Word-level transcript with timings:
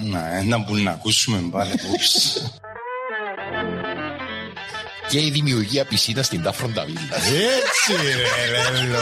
Να, 0.00 0.36
ένα 0.36 0.64
που 0.64 0.76
να 0.76 0.90
ακούσουμε 0.90 1.38
πάλι. 1.50 1.72
και 5.08 5.18
η 5.18 5.30
δημιουργία 5.30 5.84
πισίνα 5.84 6.22
στην 6.22 6.42
Τάφροντα 6.42 6.84
Βίλα. 6.84 7.00
Έτσι 7.16 7.92
ρε 8.04 8.14
λέλο. 8.80 8.98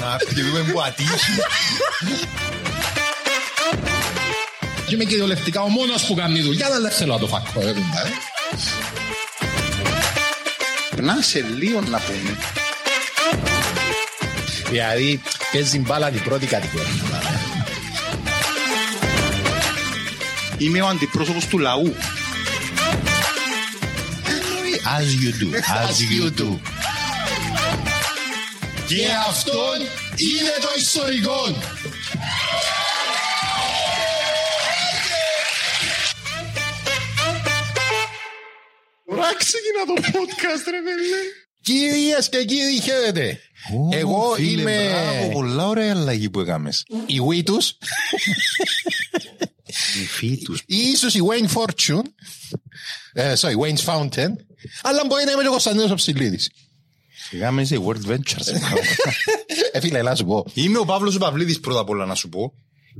Να 0.00 0.16
πιούμε 0.16 0.72
που 0.72 0.80
ατύχει. 0.82 1.32
Και 4.86 4.94
είμαι 4.94 5.04
κυριολεκτικά 5.04 5.62
ο 5.62 5.68
μόνος 5.68 6.04
που 6.06 6.14
κάνει 6.14 6.40
δουλειά, 6.40 6.66
αλλά 6.66 6.80
δεν 6.80 6.90
θέλω 6.90 7.12
να 7.12 7.18
το 7.18 7.26
φακώ. 7.26 7.60
ε, 7.60 7.72
κουμπά, 7.72 8.00
ε. 10.96 11.00
Να 11.00 11.22
σε 11.22 11.44
λίγο 11.56 11.80
να 11.80 11.98
πούμε. 11.98 12.36
Δηλαδή, 14.68 15.22
παίζει 15.52 15.78
μπάλα 15.78 16.10
την 16.10 16.22
πρώτη 16.22 16.46
κατηγορία. 16.46 17.27
Είμαι 20.58 20.80
ο 20.82 20.86
αντιπρόσωπος 20.86 21.46
του 21.46 21.58
λαού. 21.58 21.94
As 24.98 25.08
you 25.22 25.30
do. 25.42 25.48
As 25.54 25.96
you 26.12 26.40
do. 26.40 26.58
Και 28.86 29.06
αυτό 29.28 29.60
είναι 30.16 30.54
το 30.60 30.68
ιστορικό. 30.78 31.40
Ωραία 39.04 39.32
ξεκινά 39.38 39.84
το 39.86 39.94
podcast 40.18 40.64
ρε 40.70 40.80
παιδί. 40.86 41.12
Κυρίες 41.62 42.28
και 42.28 42.44
κύριοι, 42.44 42.80
χαίρετε. 42.80 43.40
Εγώ 43.92 44.36
είμαι 44.38 44.88
Μπράβο, 44.88 45.32
πολλά 45.32 45.66
ωραία 45.66 45.90
αλλαγή 45.92 46.30
που 46.30 46.40
έκαμες. 46.40 46.86
η 47.06 47.20
Βίτους, 47.20 47.78
Οι 49.94 50.06
φύτους. 50.06 50.62
ίσως 50.66 51.14
η 51.14 51.20
Wayne 51.28 51.48
Fortune, 51.58 52.02
ε, 53.12 53.32
sorry, 53.40 53.54
Wayne's 53.62 53.84
Fountain, 53.84 54.30
αλλά 54.82 55.02
μπορεί 55.06 55.24
να 55.24 55.30
είμαι 55.32 55.42
και 55.42 55.48
ο 55.48 55.50
Κωνσταντίνος 55.50 55.90
ο 55.90 55.94
Ψηλίδης. 55.94 56.50
Σιγά 57.28 57.50
με 57.50 57.62
είσαι 57.62 57.78
World 57.86 58.10
Ventures. 58.10 58.46
Ε, 59.72 59.80
φίλε, 59.80 60.02
να 60.02 60.14
σου 60.14 60.24
πω. 60.24 60.46
Είμαι 60.54 60.78
ο 60.78 60.84
Παύλος 60.84 61.14
ο 61.14 61.18
Παυλίδης 61.18 61.60
πρώτα 61.60 61.80
απ' 61.80 61.88
όλα 61.88 62.06
να 62.06 62.14
σου 62.14 62.28
πω. 62.28 62.52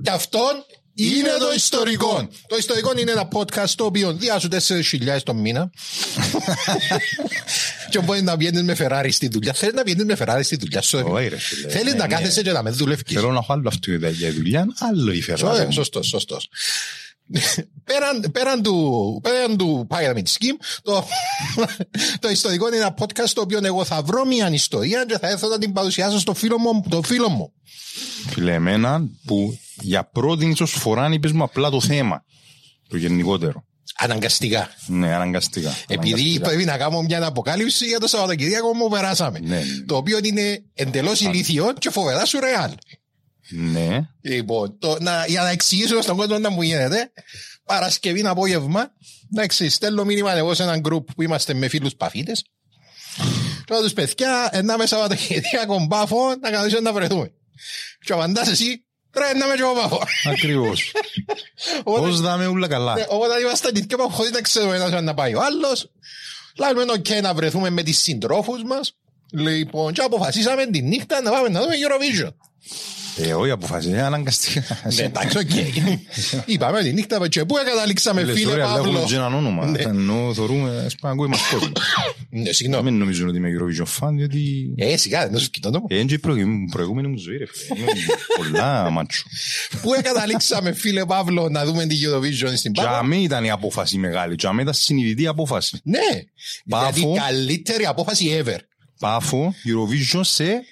Και 0.03 0.10
αυτόν 0.10 0.65
είναι 0.94 1.28
το 1.38 1.53
ιστορικό. 1.54 2.28
Το 2.47 2.56
ιστορικό 2.56 2.93
είναι 2.98 3.10
ένα 3.10 3.28
podcast 3.32 3.71
το 3.77 3.84
οποίο 3.84 4.12
διάσου 4.12 4.48
4.000 4.50 5.22
το 5.22 5.34
μήνα. 5.34 5.71
και 7.91 8.00
μπορεί 8.00 8.22
να 8.22 8.37
βγαίνεις 8.37 8.62
με 8.62 8.76
Ferrari 8.78 9.09
στη 9.10 9.28
δουλειά. 9.28 9.53
Θέλεις 9.53 9.75
να 9.75 9.82
βγαίνεις 9.82 10.04
με 10.04 10.16
Ferrari 10.19 10.41
στη 10.43 10.56
δουλειά 10.56 10.82
σου. 10.82 11.03
Όχι, 11.06 11.28
ρε 11.28 11.37
φίλε. 11.38 11.69
Θέλεις 11.69 11.93
Ναι, 11.93 11.99
να 11.99 12.06
ναι. 12.06 12.15
κάθεσαι 12.15 12.43
και 12.43 12.53
να 12.53 12.62
με 12.62 12.71
δουλεύεις. 12.71 13.03
Θέλω 13.15 13.32
να 13.32 13.38
έχω 13.38 13.53
άλλο 13.53 13.69
αυτό 13.69 13.93
για 13.93 14.32
δουλειά, 14.32 14.66
άλλο 14.78 15.12
η 15.12 15.25
Ferrari. 15.28 15.66
Σωστό, 15.71 16.03
σωστό. 16.03 16.38
πέραν, 17.84 18.31
πέραν, 18.32 18.62
του, 18.62 19.21
πέραν 19.22 19.56
του 19.56 19.87
Pyramid 19.91 20.16
Scheme, 20.16 20.59
το, 20.82 21.06
το 22.21 22.28
ιστορικό 22.28 22.66
είναι 22.66 22.77
ένα 22.77 22.94
podcast 22.98 23.31
το 23.34 23.41
οποίο 23.41 23.60
εγώ 23.62 23.84
θα 23.84 24.03
βρω 24.03 24.25
μια 24.27 24.48
ιστορία 24.53 25.04
και 25.09 25.19
θα 25.19 25.28
έρθω 25.28 25.48
να 25.48 25.59
την 25.59 25.72
παρουσιάσω 25.72 26.19
στο 26.19 26.34
φίλο 26.34 26.59
μου. 26.59 26.84
Το 26.88 27.03
φίλο 27.03 27.28
μου. 27.28 27.53
Φίλε, 28.28 28.53
εμένα 28.53 29.09
που 29.25 29.59
για 29.81 30.04
πρώτη 30.04 30.47
ίσως 30.47 30.71
φορά 30.71 31.09
είπες 31.12 31.32
μου 31.32 31.43
απλά 31.43 31.71
το 31.71 31.81
θέμα. 31.81 32.25
Το 32.88 32.97
γενικότερο. 32.97 33.65
Αναγκαστικά. 34.00 34.70
Ναι, 34.86 35.14
αναγκαστικά. 35.14 35.76
Επειδή 35.86 36.12
Αναγκαστικά. 36.12 36.47
πρέπει 36.47 36.64
να 36.64 36.76
κάνουμε 36.76 37.03
μια 37.03 37.25
αποκάλυψη 37.26 37.86
για 37.86 37.98
το 37.98 38.06
Σαββατοκυριακό 38.06 38.70
που 38.70 38.88
περάσαμε. 38.88 39.38
Ναι, 39.38 39.56
ναι. 39.56 39.62
Το 39.86 39.97
οποίο 39.97 40.19
είναι 40.22 40.62
εντελώς 40.75 41.20
ηλίθιο 41.20 41.72
και 41.78 41.91
φοβερά 41.91 42.25
σουρεάλ. 42.25 42.72
Ναι. 43.50 44.09
Λοιπόν, 44.20 44.78
το, 44.78 44.97
να, 45.00 45.25
για 45.26 45.42
να 45.42 45.48
εξηγήσω 45.48 46.03
στον 46.03 46.16
κόσμο 46.16 46.38
να 46.38 46.50
μου 46.50 46.62
γίνεται, 46.62 47.12
Παρασκευή 47.64 48.26
απόγευμα, 48.26 48.92
εντάξει, 49.32 49.69
στέλνω 49.69 50.04
μήνυμα 50.04 50.36
εγώ 50.36 50.54
σε 50.54 50.62
έναν 50.62 50.82
group 50.88 51.04
που 51.15 51.22
είμαστε 51.22 51.54
με 51.54 51.69
φίλους 51.69 51.94
παφίτες. 51.94 52.44
Και 53.65 53.75
λέω 53.75 53.82
τους 53.82 53.92
παιδιά, 53.92 54.48
ένα 54.53 54.78
με 54.78 54.86
Σαββατοκυριακό 54.86 55.84
μπάφο, 55.86 56.34
να 56.41 56.50
καθίσουμε 56.50 56.80
να 56.80 56.92
βρεθούμε. 56.92 57.32
Και 58.04 58.12
απαντάς 58.12 58.48
εσύ, 58.48 58.84
ρε, 59.14 59.38
να 59.38 59.46
με 59.46 59.54
και 59.54 59.60
εγώ 59.62 59.74
μπάφο. 59.74 60.02
Ακριβώς. 60.24 60.92
Οπότε- 61.84 62.06
Πώς 62.06 62.20
δάμε 62.20 62.46
όλα 62.46 62.69
καλά. 62.69 62.94
Ναι, 62.94 63.04
Οπότε 63.08 63.41
είμαστε 63.41 63.70
και 63.70 63.78
είπαμε 63.91 64.12
χωρίς 64.14 64.30
να 64.30 64.41
ξέρουμε 64.41 64.74
ένας 64.76 64.92
αν 64.92 65.04
να 65.04 65.14
πάει 65.14 65.34
ο 65.34 65.41
άλλος. 65.42 65.91
Λαλούμε 66.59 66.84
ok 66.96 67.20
να 67.22 67.34
βρεθούμε 67.34 67.70
με 67.70 67.82
τις 67.82 67.98
συντρόφους 67.98 68.62
μας. 68.62 68.92
Λοιπόν, 69.32 69.92
και 69.92 70.00
αποφασίσαμε 70.02 70.66
τη 70.66 70.82
νύχτα 70.82 71.20
να 71.22 71.30
πάμε 71.30 71.48
να 71.48 71.60
δούμε 71.60 71.74
Eurovision. 71.74 72.30
Ε, 73.20 73.32
όχι 73.34 73.50
αποφασίζει, 73.50 73.98
αναγκαστικά. 73.98 74.62
Ναι, 74.96 75.02
εντάξει, 75.02 75.38
οκ. 75.38 75.50
Είπαμε 76.46 76.82
τη 76.82 76.92
νύχτα 76.92 77.28
και 77.28 77.44
πού 77.44 77.54
καταλήξαμε 77.54 78.22
Λες, 78.24 78.38
φίλε 78.38 78.50
ωραία, 78.52 78.64
αλλά 78.64 78.74
έχουμε 78.76 78.92
Παύλο. 78.92 79.06
και 79.08 79.14
έναν 79.14 79.34
όνομα. 79.34 79.66
Ναι. 79.66 79.78
Ενώ 79.82 80.34
θεωρούμε, 80.34 80.82
ας 80.86 80.94
πούμε, 80.94 81.12
ακούει 81.12 81.28
μας 81.28 81.40
κόσμο. 81.50 81.72
Ναι, 82.30 82.42
Να 82.42 82.52
συγγνώμη. 82.52 82.90
μην 82.90 82.98
νομίζουν 82.98 83.28
ότι 83.28 83.36
είμαι 83.36 83.48
Eurovision 83.58 83.86
fan, 84.06 84.10
διότι... 84.16 84.72
Ε, 84.76 84.96
σιγά, 84.96 85.28
δεν 85.28 85.38
σου 85.40 85.50
κοιτώ 85.50 85.70
το. 85.70 85.84
Ε, 85.88 85.94
είναι 85.96 86.04
και 86.04 86.14
η 86.14 86.18
προηγούμενη- 86.18 86.70
προηγούμενη 86.70 87.08
μου 87.08 87.18
ζωή, 87.18 87.36
ρε 87.36 87.44
φίλε. 87.46 87.80
Είμαι 87.80 87.90
Πολλά 88.36 88.90
μάτσο. 88.90 89.22
Πού 89.82 89.90
καταλήξαμε 90.02 90.72
φίλε 90.72 91.04
Παύλο 91.04 91.48
να 91.48 91.64
δούμε 91.64 91.86
την 91.86 91.98
Eurovision 91.98 92.52
στην 92.56 92.72
Για 92.74 92.82
Παύλο. 92.84 93.08
μένα 93.08 93.22
ήταν 93.22 93.44
η 93.44 93.50
απόφαση 93.50 93.98
μεγάλη. 93.98 94.34
Για 94.38 94.50
μένα 94.50 94.62
ήταν 94.62 94.74
συνειδητή 94.74 95.26
απόφαση. 95.26 95.80
Ναι, 95.82 95.98
Πάφο. 96.68 96.90
δηλαδή 96.92 97.18
καλύτερη 97.20 97.86
απόφαση 97.86 98.42
ever. 98.44 98.58
Πάφο, 98.98 99.54
Eurovision 99.64 100.20
σε... 100.22 100.62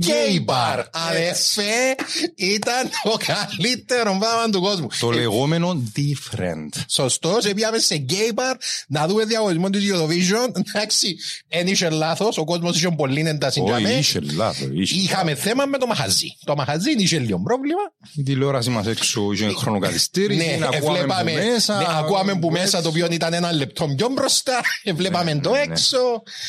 Gay 0.00 0.44
bar. 0.44 0.84
Αδερφέ, 1.08 1.94
ήταν 2.36 2.90
το 3.02 3.16
καλύτερο 3.26 4.16
πράγμα 4.20 4.50
του 4.52 4.60
κόσμου. 4.60 4.86
Το 5.00 5.10
λεγόμενο 5.10 5.82
different. 5.96 6.68
Σωστό, 6.88 7.38
πήγαμε 7.54 7.78
σε 7.78 8.04
gay 8.08 8.34
bar 8.38 8.54
να 8.88 9.06
δούμε 9.06 9.24
διαγωνισμό 9.24 9.70
της 9.70 9.90
Eurovision. 9.92 10.48
Εντάξει, 10.74 11.16
δεν 11.48 11.66
είχε 11.66 11.90
λάθος, 11.90 12.38
ο 12.38 12.44
κόσμος 12.44 12.76
είχε 12.76 12.90
πολύ 12.96 13.20
ένταση 13.20 13.60
για 13.60 13.74
Όχι, 13.74 13.82
μέ. 13.82 13.92
είσαι 13.92 14.20
λάθος. 14.20 14.68
είσαι. 14.72 14.94
Είχαμε 14.96 15.34
θέμα 15.34 15.64
με 15.66 15.78
το 15.78 15.86
μαχαζί. 15.86 16.36
Το 16.44 16.54
μαχαζί 16.56 16.90
είχε 16.90 17.18
λίγο 17.18 17.40
πρόβλημα. 17.40 17.80
Η 18.14 18.22
τηλεόραση 18.22 18.70
μας 18.70 18.86
έξω 18.86 19.32
είχε 19.32 19.52
χρονοκαθυστέρηση. 19.56 20.46
Ναι, 20.46 20.56
να 20.56 20.66
ακούαμε 20.66 20.98
βλέπαμε, 20.98 21.30
που 21.32 21.36
μέσα. 21.52 21.76
ναι, 21.76 21.84
ακούαμε 21.88 22.34
που 22.38 22.50
μέσα 22.50 22.82
το 22.82 22.88
οποίο 22.88 23.08
ήταν 23.10 23.32
ένα 23.32 23.52
λεπτό 23.52 23.86
πιο 23.96 24.08
μπροστά. 24.08 24.60
Ε, 24.82 24.92
Βλέπαμε 24.92 25.34
το 25.38 25.50
ναι, 25.50 25.56
ναι. 25.56 25.62
έξω. 25.72 25.98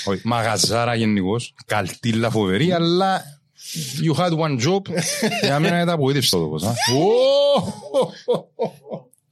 Όχι, 0.06 0.22
μαγαζάρα 0.24 0.96
γενικώς. 0.96 1.54
Καλτήλα 1.66 2.30
φοβερή, 2.30 2.72
αλλά 2.72 3.27
you 4.02 4.14
had 4.14 4.32
one 4.34 4.60
job. 4.60 4.82
Για 5.42 5.60
μένα 5.60 5.82
ήταν 5.82 5.90
απογοήτευση 5.90 6.30
το 6.30 6.38
τόπος. 6.40 6.64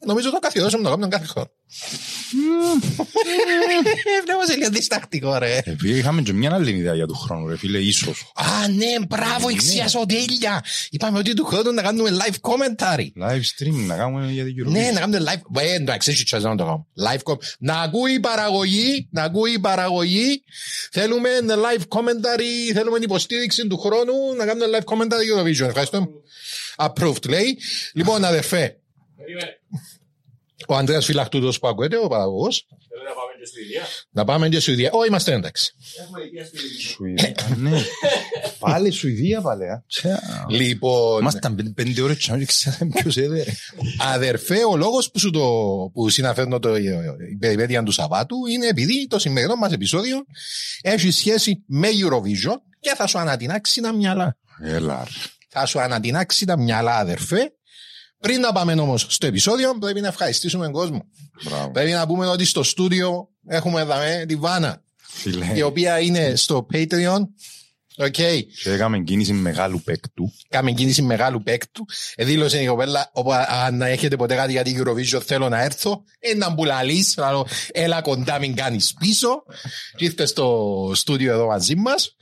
Α. 0.06 0.08
νομίζω 0.08 0.32
το 0.32 0.40
καθιερώσαμε 0.40 0.84
να 0.84 0.90
το 0.90 0.96
κάνουμε 0.96 1.18
κάθε 1.18 1.28
χρόνο. 1.28 1.50
Βλέπω 4.24 4.46
σε 4.46 4.56
λίγο 4.56 4.70
διστακτικό 4.70 5.38
ρε. 5.38 5.62
Επειδή 5.66 5.98
είχαμε 5.98 6.22
και 6.22 6.34
μια 6.34 6.54
άλλη 6.54 6.72
ιδέα 6.72 6.96
για 6.96 7.08
του 7.08 7.16
χρόνου, 7.16 7.48
ρε 7.48 7.58
φίλε, 7.58 7.78
ίσως. 7.78 8.32
Α, 8.36 8.68
ναι, 8.68 9.06
μπράβο, 9.08 9.50
εξιάσω 9.50 10.06
τέλεια. 10.06 10.64
Είπαμε 10.90 11.18
ότι 11.18 11.34
του 11.34 11.46
χρόνου 11.46 11.72
να 11.72 11.82
κάνουμε 11.82 12.10
live 12.10 12.52
commentary. 12.52 13.08
Live 13.30 13.42
stream 13.42 13.86
να 13.88 13.96
κάνουμε 13.96 14.32
για 14.32 14.44
την 14.44 14.56
Eurovision. 14.60 14.72
Ναι, 14.72 14.92
να 14.94 15.00
κάνουμε 15.00 15.20
live. 15.26 15.62
Ε, 15.62 15.74
εντάξει, 15.74 16.12
έχει 16.12 16.24
τσάζα 16.24 16.50
να 16.50 16.56
το 16.56 16.64
κάνουμε. 16.64 16.86
Live 16.98 17.32
com... 17.32 17.36
Να 17.60 17.82
ακούει 17.82 18.14
η 18.14 18.20
παραγωγή, 18.20 19.08
να 19.12 19.24
ακούει 19.24 19.52
η 19.52 19.60
παραγωγή. 19.60 20.44
Θέλουμε 20.92 21.30
live 21.48 21.98
commentary, 21.98 22.74
θέλουμε 22.74 22.98
υποστήριξη 23.02 23.68
του 23.68 23.78
χρόνου 23.78 24.14
να 24.38 24.46
κάνουμε 24.46 24.66
live 24.78 24.94
commentary 24.94 25.40
Eurovision. 25.40 25.68
Ευχαριστώ. 25.68 26.08
Approved, 26.76 27.28
λέει. 27.30 27.58
Λοιπόν, 27.94 28.24
αδερφέ. 28.26 28.78
Ο 30.68 30.76
Ανδρέας 30.76 31.06
Φυλαχτούτος 31.06 31.60
που 31.60 31.68
ακούεται, 31.68 31.98
ο 31.98 32.08
παραγωγός. 32.08 32.68
Να 34.12 34.24
πάμε 34.26 34.50
και 34.50 34.56
στη 34.56 34.64
Σουηδία. 34.64 34.92
Ω, 34.92 35.04
είμαστε 35.06 35.34
εντάξει. 35.34 35.74
Σουηδία. 36.90 37.36
Ναι. 37.58 37.80
Πάλι 38.60 38.92
Σουηδία, 38.92 39.42
πάλι. 39.42 39.64
α. 39.64 39.84
Τσα. 39.88 40.22
Λοιπόν, 40.50 41.20
Ήμασταν 41.22 41.56
πέντε- 41.56 41.74
πέντε 41.74 42.02
ώρες 42.02 42.18
και 42.18 42.32
δεν 42.32 42.46
ξέραμε 42.46 42.92
ποιος 42.94 43.18
έδε. 43.18 43.44
ρε. 43.44 43.52
αδερφέ, 43.98 44.58
ο 44.70 44.76
λόγος 44.78 45.12
που, 45.12 45.20
σου 45.20 45.30
το, 45.32 45.42
που 45.94 46.10
συναφέρνω 46.10 46.60
το, 46.60 46.76
η 46.76 47.36
περιπέτεια 47.40 47.84
του 47.84 47.92
Σαββάτου 47.92 48.36
είναι 48.46 48.68
επειδή 48.68 49.08
το 49.08 49.20
σημερινό 49.20 49.56
μας 49.56 49.72
επεισόδιο 49.72 50.26
έχει 50.82 51.12
σχέση 51.12 51.64
με 51.68 51.88
Eurovision 51.88 52.56
και 52.80 52.94
θα 52.96 53.08
σου 53.08 53.20
ανατινάξει 53.20 53.82
τα 53.82 53.94
μυαλά. 53.94 54.38
Έλα, 54.64 55.04
ρε. 55.04 55.10
Θα 55.50 55.66
σου 55.66 55.80
ανατινάξει 55.80 56.46
τα 56.46 56.58
μυαλά, 56.60 56.98
αδερφέ. 56.98 57.52
Πριν 58.26 58.40
να 58.40 58.52
πάμε 58.52 58.74
όμως 58.74 59.06
στο 59.10 59.26
επεισόδιο, 59.28 59.78
πρέπει 59.80 60.02
να 60.02 60.08
ευχαριστήσουμε 60.08 60.64
τον 60.64 60.74
κόσμο. 60.74 61.06
Μπράβο. 61.44 61.72
Πρέπει 61.72 61.92
να 61.92 62.08
πούμε 62.08 62.28
ότι 62.28 62.46
στο 62.46 62.64
στούντιο 62.64 63.30
έχουμε 63.48 63.82
εδώ 63.82 63.94
τη 64.28 64.36
Βάνα, 64.36 64.82
Φίλε. 64.96 65.52
η 65.56 65.62
οποία 65.62 66.00
είναι 66.00 66.36
στο 66.36 66.66
Patreon. 66.74 67.20
OK. 67.98 68.12
Και 68.12 68.72
έκαμε 68.72 69.00
κίνηση 69.00 69.34
μεγάλου 69.34 69.82
παίκτου. 69.86 70.34
Έκαμε 70.50 70.72
κίνηση 70.72 71.02
μεγάλου 71.02 71.44
παίκτου. 71.44 71.86
Ε, 72.16 72.26
δήλωσε 72.26 72.62
η 72.62 72.66
κοπέλα, 72.66 73.10
όπου 73.14 73.32
αν 73.66 73.82
έχετε 73.82 74.16
ποτέ 74.16 74.36
κάτι 74.36 74.52
για 74.52 74.64
την 74.64 74.84
Eurovision 74.84 75.22
θέλω 75.26 75.50
να 75.50 75.64
έρθω. 75.64 76.04
Ένα 76.20 76.50
μπουλαλής, 76.50 77.18
αλλά 77.18 77.44
έλα 77.72 78.02
κοντά 78.02 78.40
μην 78.40 78.56
κάνεις 78.56 78.94
πίσω. 79.00 79.44
Και 79.96 80.06
ήρθε 80.06 80.26
στο 80.26 80.92
στούντιο 80.96 81.34
εδώ 81.34 81.48
μαζί 81.48 81.76
μας. 81.76 82.16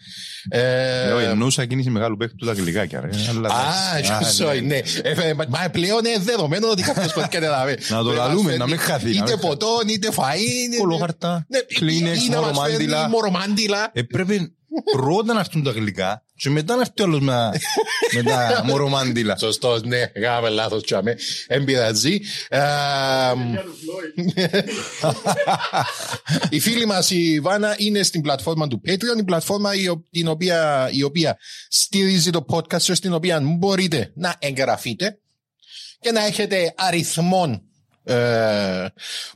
Ε, 0.49 1.07
Εγώ 1.09 1.17
εννοούσα 1.19 1.65
κίνηση 1.65 1.89
μεγάλου 1.89 2.17
παίκτου 2.17 2.45
τα 2.45 2.53
γλυκάκια, 2.53 3.01
ρε. 3.01 3.09
Αλλά 3.29 3.49
Α, 3.49 3.97
εντάξει. 3.97 4.37
sorry, 4.43 4.63
ναι. 4.63 4.77
Ε, 5.03 5.33
μα- 5.33 5.45
Μα 5.49 5.69
πλέον 5.71 6.05
είναι 6.05 6.17
δεδομένο 6.19 6.69
ότι 6.69 6.81
κάποιος 6.81 7.11
που 7.13 7.19
έρχεται 7.19 7.47
να 7.47 7.63
με- 7.63 7.77
Να 7.89 7.97
το 8.03 8.09
με 8.09 8.15
λαλούμε, 8.15 8.49
μας 8.49 8.57
να 8.57 8.65
μην 8.67 8.77
φέρνει 8.79 8.91
χαθεί, 8.91 9.03
να 9.05 9.09
Είτε 9.11 9.19
μην 9.23 9.29
χαθεί. 9.29 9.47
ποτόν, 9.47 9.87
είτε 9.87 10.09
φαΐ. 10.15 10.65
είτε- 10.67 10.77
Κολοχαρτά, 10.77 11.45
Ναι, 11.49 11.59
Kleenex, 11.79 12.23
ή 12.25 12.29
να 12.29 12.41
μας 12.41 12.51
μορομάντιλα. 12.51 12.97
φέρνει 12.97 13.11
μορομάντιλα. 13.11 13.89
Έπρεπε 13.93 14.51
πρώτα 14.91 15.33
να 15.33 15.39
έρθουν 15.39 15.63
τα 15.63 15.71
γλυκά 15.71 16.23
και 16.35 16.49
μετά 16.49 16.75
να 16.75 16.81
έρθει 16.81 17.01
ο 17.01 17.03
άλλος 17.03 17.19
με 17.19 17.51
με 18.15 18.23
τα 18.23 18.63
μορομάντιλα. 18.65 19.37
Σωστός, 19.37 19.81
ναι, 19.83 20.05
κάναμε 20.05 20.49
λάθος 20.49 20.83
τσάμε. 20.83 21.15
Εν 21.47 21.63
πειράζει. 21.63 22.19
Ε, 22.49 22.59
η 26.49 26.59
φίλη 26.59 26.85
μας 26.85 27.09
η 27.09 27.39
Βάνα 27.39 27.75
είναι 27.77 28.03
στην 28.03 28.21
πλατφόρμα 28.21 28.67
του 28.67 28.81
Patreon, 28.87 29.19
η 29.19 29.23
πλατφόρμα 29.23 29.75
η, 29.75 29.87
ο- 29.87 30.05
την 30.11 30.27
οποία, 30.27 30.89
η 30.91 31.03
οποία 31.03 31.37
στηρίζει 31.69 32.29
το 32.29 32.45
podcast 32.49 32.81
σας, 32.81 32.97
στην 32.97 33.13
οποία 33.13 33.39
μπορείτε 33.43 34.11
να 34.15 34.35
εγγραφείτε 34.39 35.17
και 35.99 36.11
να 36.11 36.25
έχετε 36.25 36.73
αριθμών 36.77 37.61
ε, 38.03 38.85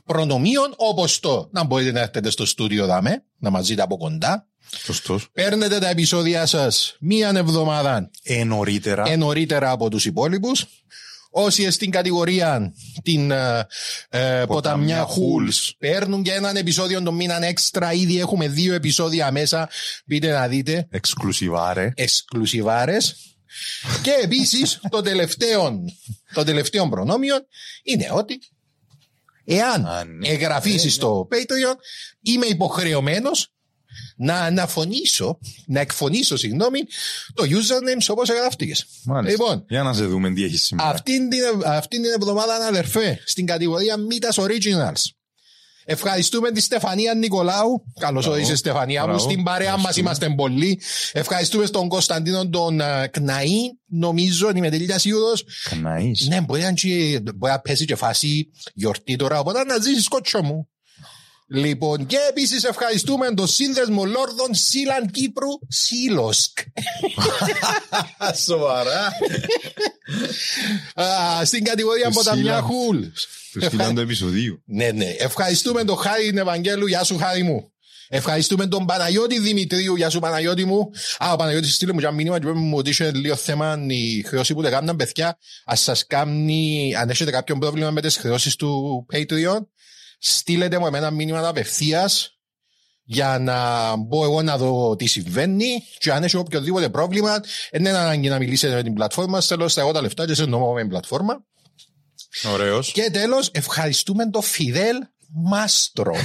προνομίων 0.04 0.74
όπως 0.76 1.20
το 1.20 1.48
να 1.52 1.64
μπορείτε 1.64 1.92
να 1.92 2.00
έρθετε 2.00 2.30
στο 2.30 2.46
στούντιο 2.46 2.86
δάμε, 2.86 3.24
να 3.38 3.50
μας 3.50 3.66
δείτε 3.66 3.82
από 3.82 3.96
κοντά. 3.96 4.46
Σωστός. 4.76 5.28
Παίρνετε 5.32 5.78
τα 5.78 5.88
επεισόδια 5.88 6.46
σας 6.46 6.96
μίαν 7.00 7.36
εβδομάδα 7.36 8.10
Ε, 8.22 8.44
νωρίτερα. 8.44 9.08
ε, 9.08 9.16
νωρίτερα 9.16 9.70
από 9.70 9.88
τους 9.90 10.04
υπόλοιπους. 10.04 10.64
Όσοι 11.30 11.70
στην 11.70 11.90
κατηγορία 11.90 12.72
την 13.02 13.30
ε, 13.30 13.66
ε, 14.08 14.44
ποταμιά 14.46 15.02
Χούλς 15.02 15.74
παίρνουν 15.78 16.22
και 16.22 16.32
έναν 16.32 16.56
επεισόδιο 16.56 17.02
τον 17.02 17.14
μήνα 17.14 17.44
έξτρα. 17.44 17.92
Ήδη 17.92 18.20
έχουμε 18.20 18.48
δύο 18.48 18.74
επεισόδια 18.74 19.30
μέσα. 19.32 19.68
Μπείτε 20.06 20.30
να 20.30 20.48
δείτε. 20.48 20.86
Εξκλουσιβάρε. 20.90 21.92
Εξκλουσιβάρες. 21.94 23.16
και 24.02 24.10
επίσης 24.22 24.80
το 24.90 25.00
τελευταίο, 25.02 25.80
το 26.34 26.44
τελευταίο 26.44 26.88
προνόμιο 26.88 27.36
είναι 27.82 28.08
ότι 28.12 28.38
εάν 29.44 29.86
Α, 29.86 30.04
ναι. 30.04 30.28
εγγραφήσεις 30.28 30.94
στο 30.94 31.28
Patreon 31.30 31.74
είμαι 32.22 32.46
υποχρεωμένος 32.46 33.52
να 34.16 34.34
αναφωνήσω, 34.40 35.38
να 35.66 35.80
εκφωνήσω, 35.80 36.36
συγγνώμη, 36.36 36.78
το 37.34 37.44
username 37.44 38.04
όπως 38.08 38.28
εγγραφτήκες. 38.28 38.86
Μάλιστα. 39.04 39.30
Λοιπόν, 39.44 39.64
Για 39.68 39.82
να 39.82 39.92
σε 39.92 40.04
δούμε 40.04 40.32
τι 40.32 40.44
έχεις 40.44 40.62
σήμερα. 40.66 40.88
αυτήν 40.88 41.28
την, 41.28 41.40
αυτήν 41.66 42.02
την 42.02 42.10
εβδομάδα, 42.10 42.54
αδερφέ, 42.66 43.20
στην 43.24 43.46
κατηγορία 43.46 43.96
Μήτας 43.96 44.38
Originals. 44.40 45.02
Ευχαριστούμε 45.90 46.50
τη 46.50 46.60
Στεφανία 46.60 47.14
Νικολάου. 47.14 47.84
Καλώς 48.00 48.22
Μπράβο. 48.24 48.38
όρισες, 48.40 48.58
Στεφανία 48.58 49.00
μου. 49.00 49.06
Μπράβο. 49.06 49.22
Στην 49.30 49.42
παρέα 49.42 49.76
μας 49.76 49.78
Ευχαριστούμε. 49.78 50.06
είμαστε 50.08 50.34
πολλοί. 50.36 50.80
Ευχαριστούμε 51.12 51.66
στον 51.66 51.88
Κωνσταντίνο 51.88 52.48
τον 52.48 52.80
ε, 52.80 53.06
Κναή. 53.12 53.56
Νομίζω, 53.86 54.50
είμαι 54.54 54.70
τελείω 54.70 54.98
σίγουρος. 54.98 55.44
Καναείς. 55.70 56.26
Ναι, 56.28 56.40
μπορεί 56.40 56.60
να, 56.62 56.72
και- 56.72 57.20
μπορεί 57.34 57.52
να 57.52 57.60
πέσει 57.60 57.84
και 57.84 57.94
φάση 57.96 58.50
γιορτή 58.74 59.16
τώρα, 59.16 59.38
οπότε 59.38 59.64
να 59.64 59.78
ζήσεις 59.80 60.08
κότσο 60.08 60.42
μου. 60.42 60.68
Λοιπόν, 61.50 62.06
και 62.06 62.16
επίσης 62.28 62.64
ευχαριστούμε 62.64 63.34
τον 63.34 63.46
σύνδεσμο 63.46 64.04
Λόρδων 64.04 64.54
Σίλαν 64.54 65.10
Κύπρου 65.10 65.48
Σίλοσκ. 65.68 66.58
Σοβαρά. 68.46 69.12
Α, 70.94 71.44
Στην 71.44 71.64
κατηγορία 71.64 72.04
Το 72.04 72.10
Ποταμιά 72.10 72.42
Σίλαν. 72.42 72.62
Χουλ. 72.62 72.98
Του 73.52 73.64
στείλαν 73.64 73.94
το 73.94 74.00
επεισοδίου. 74.00 74.62
Ναι, 74.66 74.90
ναι. 74.90 75.14
Ευχαριστούμε 75.18 75.84
τον 75.84 75.96
Χάρη 75.96 76.32
Ευαγγέλου. 76.36 76.86
Γεια 76.86 77.04
σου, 77.04 77.16
Χάρη 77.18 77.42
μου. 77.42 77.72
Ευχαριστούμε 78.08 78.66
τον 78.66 78.86
Παναγιώτη 78.86 79.38
Δημητρίου. 79.38 79.96
Γεια 79.96 80.10
σου, 80.10 80.18
Παναγιώτη 80.18 80.64
μου. 80.64 80.90
Α, 81.18 81.32
ο 81.32 81.36
Παναγιώτης 81.36 81.74
στείλε 81.74 81.92
μου 81.92 81.98
και 81.98 82.06
ένα 82.06 82.14
μήνυμα 82.14 82.38
και 82.38 82.48
είπε 82.48 82.58
μου 82.58 82.76
ότι 82.76 82.90
είχε 82.90 83.10
λίγο 83.10 83.36
θέμα 83.36 83.84
η 83.88 84.22
χρέωση 84.26 84.54
που 84.54 84.62
δεν 84.62 84.70
κάνουν 84.70 84.96
παιδιά. 84.96 85.38
Ας 85.64 85.80
σας 85.80 86.06
κάνει, 86.06 86.94
αν 86.96 87.10
έχετε 87.10 87.30
κάποιο 87.30 87.58
πρόβλημα 87.58 87.90
με 87.90 88.00
τις 88.00 88.16
χρεώσεις 88.16 88.56
του 88.56 89.06
Patreon, 89.12 89.60
στείλετε 90.18 90.78
μου 90.78 90.86
εμένα 90.86 91.10
μήνυμα 91.10 91.48
απευθείας 91.48 92.38
για 93.10 93.38
να 93.38 93.96
μπω 93.96 94.24
εγώ 94.24 94.42
να 94.42 94.56
δω 94.56 94.96
τι 94.96 95.06
συμβαίνει 95.06 95.82
και 95.98 96.12
αν 96.12 96.22
έχει 96.22 96.36
οποιοδήποτε 96.36 96.88
πρόβλημα, 96.88 97.40
δεν 97.70 97.80
είναι 97.80 97.90
ανάγκη 97.90 98.28
να 98.28 98.38
μιλήσετε 98.38 98.74
με 98.74 98.82
την 98.82 98.94
πλατφόρμα, 98.94 99.40
θέλω 99.40 99.68
στα 99.68 99.80
εγώ 99.80 99.92
τα 99.92 100.00
λεφτά 100.00 100.26
και 100.26 100.34
σε 100.34 100.44
νόμο 100.44 100.72
με 100.72 100.80
την 100.80 100.88
πλατφόρμα. 100.88 101.44
Ωραίος. 102.52 102.92
Και 102.92 103.10
τέλος, 103.10 103.50
ευχαριστούμε 103.52 104.30
τον 104.30 104.42
Φιδέλ 104.42 104.96
Μάστρο. 105.44 106.14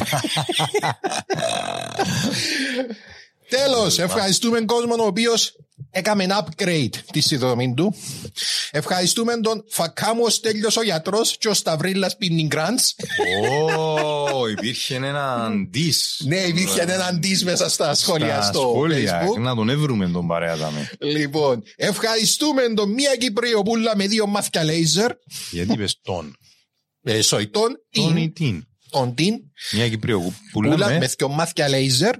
τέλος, 3.56 4.00
ευχαριστούμε 4.00 4.58
τον 4.58 4.68
κόσμο 4.68 5.04
ο 5.04 5.06
οποίος 5.06 5.56
έκαμε 5.94 6.26
upgrade 6.30 6.96
τη 7.12 7.20
συνδρομή 7.22 7.74
του. 7.74 7.96
Ευχαριστούμε 8.72 9.40
τον 9.40 9.64
Φακάμου 9.70 10.22
ο 10.26 10.30
Στέλιος 10.30 10.78
ο 10.78 10.84
γιατρός 10.84 11.38
και 11.38 11.48
ο 11.48 11.54
Σταυρίλας 11.54 12.18
Πινιγκράντς. 12.18 12.96
Ω, 14.34 14.48
υπήρχε 14.48 14.96
ένα 14.96 15.50
ντύς. 15.70 16.22
ναι, 16.26 16.38
υπήρχε 16.40 16.82
έναν 16.82 17.20
της 17.20 17.44
μέσα 17.44 17.70
στα 17.70 17.94
σχόλια 17.94 18.42
Στα 18.42 18.52
στο 18.54 18.60
σχόλια. 18.60 19.22
Facebook. 19.22 19.40
Να 19.42 19.56
τον 19.56 19.70
έβρουμε 19.70 20.08
τον 20.10 20.28
παρέα 20.28 20.56
δάμε. 20.56 20.90
Λοιπόν, 21.00 21.64
ευχαριστούμε 21.76 22.62
τον 22.76 22.92
Μία 22.94 23.16
Κυπριοπούλα 23.16 23.96
με 23.96 24.08
δύο 24.08 24.26
μάθηκια 24.28 24.64
λέιζερ. 24.64 25.12
Γιατί 25.52 25.74
είπες 25.74 26.00
τον. 26.02 26.36
Ε, 27.06 27.22
σοϊτών, 27.22 27.76
Τον 27.92 28.18
ή 28.18 28.32
την, 28.32 28.34
την. 28.34 28.68
τον 28.90 29.14
την, 29.16 29.34
Μια 29.72 29.90
Κυπρίου 29.90 30.34
πούλα 30.52 30.74
πουλά 30.74 30.88
με 30.88 30.98
με. 30.98 31.08
δύο 31.18 31.28
μάθηκια 31.28 31.70
λέιζερ. 31.70 32.16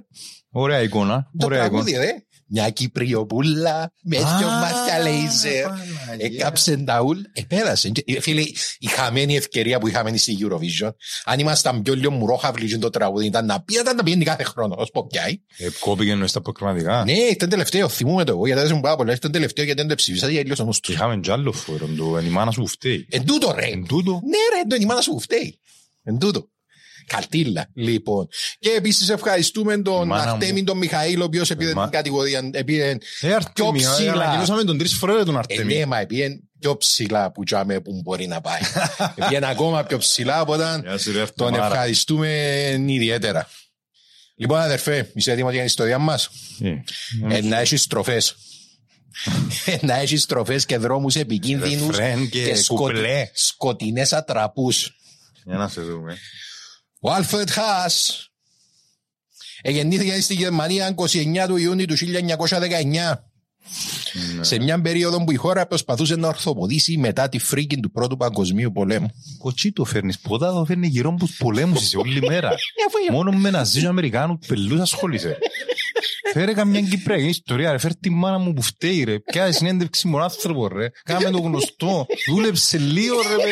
Ωραία 0.50 0.80
εικόνα. 0.82 1.30
Το 1.38 1.46
Ωραία 1.46 1.64
εικόνα. 1.64 1.84
τραγούδι, 1.84 2.06
ρε. 2.06 2.12
Μια 2.56 2.70
Κυπριοπούλα 2.70 3.92
με 4.02 4.16
δυο 4.16 4.48
Α, 4.48 4.58
μάτια 4.60 4.98
λέιζερ. 5.02 5.62
Παναγία. 5.62 6.16
Έκαψε 6.18 6.76
τα 6.76 7.00
ουλ. 7.00 7.18
Επέρασε. 7.32 7.88
Και, 7.88 8.04
ε, 8.06 8.20
Φίλε, 8.20 8.40
η 8.78 8.86
χαμένη 8.86 9.36
ευκαιρία 9.36 9.78
που 9.78 9.88
είχαμε 9.88 10.16
στη 10.16 10.38
Eurovision, 10.40 10.90
αν 11.24 11.38
ήμασταν 11.38 11.82
πιο 11.82 11.94
λίγο 11.94 12.10
μουρόχαυλοι 12.10 12.66
και 12.68 12.78
το 12.78 12.90
τραγούδι, 12.90 13.26
ήταν 13.26 13.46
να 13.46 13.62
πει, 13.62 13.74
ήταν 13.74 13.96
να 13.96 14.02
πηγαίνει 14.02 14.24
κάθε 14.24 14.42
χρόνο. 14.42 14.74
Ως 14.78 14.90
πω 14.90 15.06
πιάει. 15.06 15.32
Ε, 15.56 15.68
Κόπηκε 15.80 16.14
μες 16.14 16.30
στα 16.30 16.40
προκριματικά. 16.40 17.04
Ναι, 17.04 17.12
ήταν 17.12 17.48
τελευταίο. 17.48 17.88
Θυμούμαι 17.88 18.24
το 18.24 18.32
εγώ, 18.32 18.46
γιατί 18.46 18.62
δεν 18.62 18.74
μου 18.74 18.80
πάρα 18.80 18.96
πολλά. 18.96 19.12
Ήταν 19.12 19.32
τελευταίο 19.32 19.64
γιατί 19.64 19.80
δεν 19.80 19.88
το 19.88 19.94
ψηφίσα 19.94 20.30
και 20.30 20.38
έλειωσε 20.38 20.62
όμως 20.62 20.80
Και 20.80 20.86
του. 20.86 20.92
είχαμε 20.92 21.16
κι 21.16 21.30
άλλο 21.30 21.52
φόρο. 21.52 21.88
Το 21.96 22.16
«Εν 22.16 22.26
η 22.26 22.28
μάνα 22.28 22.50
σου 22.50 22.66
φταίει». 22.66 23.06
Εν 23.10 23.24
τούτο, 23.26 23.52
ρε. 23.56 23.66
Εν 23.66 23.86
τούτο. 23.86 24.10
Ναι, 24.10 24.56
ρε, 24.56 24.66
το 24.68 24.76
η 24.80 24.84
μάνα 24.84 25.00
σου 25.00 25.20
φταίει. 25.20 25.60
Εν 26.02 26.18
τούτο. 26.18 26.48
Καλτήλα, 27.06 27.68
λοιπόν. 27.74 28.28
Και 28.58 28.70
επίσης 28.76 29.08
ευχαριστούμε 29.08 29.78
τον 29.82 30.06
μάνα 30.06 30.24
μου. 30.24 30.30
Αρτέμι 30.30 30.64
τον 30.64 30.76
Μιχαήλ, 30.78 31.20
ο 31.20 31.24
οποίος 31.24 31.50
επήρε 31.50 31.74
Μα- 31.74 31.82
την 31.82 31.92
κατηγορία. 31.92 32.50
Επήρε 32.52 32.96
Ε, 33.20 33.32
Αρτέμι, 33.34 33.78
πιο 33.78 33.92
ψηλά. 33.92 34.12
ανακοινώσαμε 34.12 34.64
τον 34.64 34.78
τρεις 34.78 34.94
φορές 34.94 35.24
τον 35.24 35.34
Ε, 35.34 35.38
Αρτέμι. 35.38 35.74
ναι, 35.74 35.86
μα 35.86 35.98
επήρε 35.98 36.28
πιο 36.60 36.76
ψηλά 36.76 37.32
που 37.32 37.44
τζάμε 37.44 37.80
που 37.80 38.00
μπορεί 38.04 38.26
να 38.26 38.40
πάει. 38.40 38.60
Πήγαινε 39.14 39.46
ακόμα 39.46 39.84
πιο 39.84 39.98
ψηλά, 39.98 40.40
οπότε 40.40 40.80
Γεια 40.84 40.98
σου, 40.98 41.12
ρε, 41.12 41.24
τον 41.34 41.46
Αρτεμάρα. 41.46 41.74
ευχαριστούμε 41.74 42.28
ιδιαίτερα. 42.86 43.48
Λοιπόν, 44.36 44.58
αδερφέ, 44.58 45.10
είσαι 45.14 45.32
έτοιμος 45.32 45.50
για 45.50 45.58
την 45.60 45.68
ιστορία 45.68 45.98
μας; 45.98 46.28
Ε, 46.62 47.36
Ε, 47.36 47.40
να 47.40 47.58
έχεις 47.60 47.82
στροφές. 47.82 48.34
να 49.80 49.96
έχεις 49.98 50.22
στροφές 50.22 50.66
και 50.66 50.76
δρόμους 50.78 51.14
επικίνδυνους 51.16 51.96
Ρεφρέν 51.96 52.28
και 52.28 52.54
κουπλέ. 52.66 53.30
σκοτεινές 53.34 54.12
ατραπούς. 54.12 54.90
Για 55.44 55.56
να 55.56 55.68
σε 55.68 55.80
δούμε. 55.80 56.18
Ο 57.06 57.12
Άλφρετ 57.12 57.50
Χάς 57.50 58.28
γεννήθηκε 59.62 60.20
στη 60.20 60.34
Γερμανία 60.34 60.94
29 60.96 61.44
του 61.48 61.56
Ιούνιου 61.56 61.86
του 61.86 61.96
1919. 61.96 62.04
Σε 64.40 64.58
μια 64.58 64.80
περίοδο 64.80 65.24
που 65.24 65.32
η 65.32 65.34
χώρα 65.34 65.66
προσπαθούσε 65.66 66.16
να 66.16 66.28
ορθοποδήσει 66.28 66.96
μετά 66.96 67.28
τη 67.28 67.38
φρίκη 67.38 67.80
του 67.80 67.90
Πρώτου 67.90 68.16
Παγκοσμίου 68.16 68.72
Πολέμου. 68.72 69.08
Κοτσί 69.38 69.72
το 69.72 69.84
φέρνεις, 69.84 70.18
ποτά 70.18 70.52
το 70.52 70.64
φέρνει 70.64 70.86
γύρω 70.86 71.08
από 71.08 71.18
τους 71.18 71.36
πολέμους 71.36 71.82
είσαι 71.82 71.96
όλη 71.96 72.20
μέρα. 72.20 72.50
Μόνος 73.12 73.34
με 73.36 73.50
να 73.50 73.64
ζήσω 73.64 73.88
Αμερικάνους 73.88 74.46
πελούς 74.46 74.80
ασχολείσαι. 74.80 75.38
Φέρε 76.32 76.52
καμιά 76.52 76.80
Κυπριακή 76.80 77.26
ιστορία 77.26 77.70
ρε, 77.70 77.78
φέρε 77.78 77.94
τη 78.00 78.10
μάνα 78.10 78.38
μου 78.38 78.52
που 78.52 78.62
φταίει 78.62 79.04
ρε. 79.04 79.18
Κάνε 79.18 79.52
συνέντευξη 79.52 80.08
με 80.08 80.22
άνθρωπο 80.22 80.68
ρε. 80.68 80.88
Κάμε 81.04 81.30
το 81.30 81.38
γνωστό. 81.38 82.06
Δούλεψε 82.28 82.78
λίγο 82.78 83.16
ρε 83.20 83.44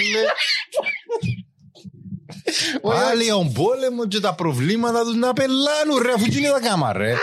πελέ. 2.82 2.94
Πάλι 2.94 3.30
ο 3.30 3.50
πόλεμος 3.54 4.06
και 4.08 4.20
τα 4.20 4.34
προβλήματα 4.34 5.04
τους 5.04 5.14
να 5.14 5.32
πελάνουν 5.32 6.02
ρε, 6.02 6.12
αφού 6.12 6.25
γίνει 6.25 6.46
τα 6.46 6.61
κάμα 6.61 6.92
ρε. 6.92 7.14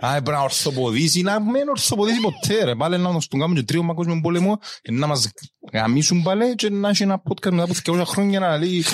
Α, 0.00 0.10
πρέπει 0.12 0.30
να 0.30 0.40
ορθοποδήσει, 0.40 1.22
να 1.22 1.40
μην 1.40 1.68
ορθοποδήσει 1.68 2.20
ποτέ 2.20 2.64
ρε. 2.64 2.74
Πάλι 2.74 2.98
να 2.98 3.10
μας 3.10 3.26
τον 3.28 3.40
κάνουμε 3.40 3.60
και 3.60 3.66
τρίο 3.66 3.84
παγκόσμιο 3.86 4.20
πόλεμο 4.22 4.58
και 4.82 4.92
να 4.92 5.06
μας 5.06 5.30
γαμίσουν 5.72 6.22
πάλι 6.22 6.54
και 6.54 6.70
να 6.70 6.88
έχει 6.88 7.02
ένα 7.02 7.22
podcast 7.28 7.50
μετά 7.50 7.62
από 7.62 8.00
200 8.00 8.02
χρόνια 8.06 8.40
να 8.40 8.56
λέει 8.58 8.84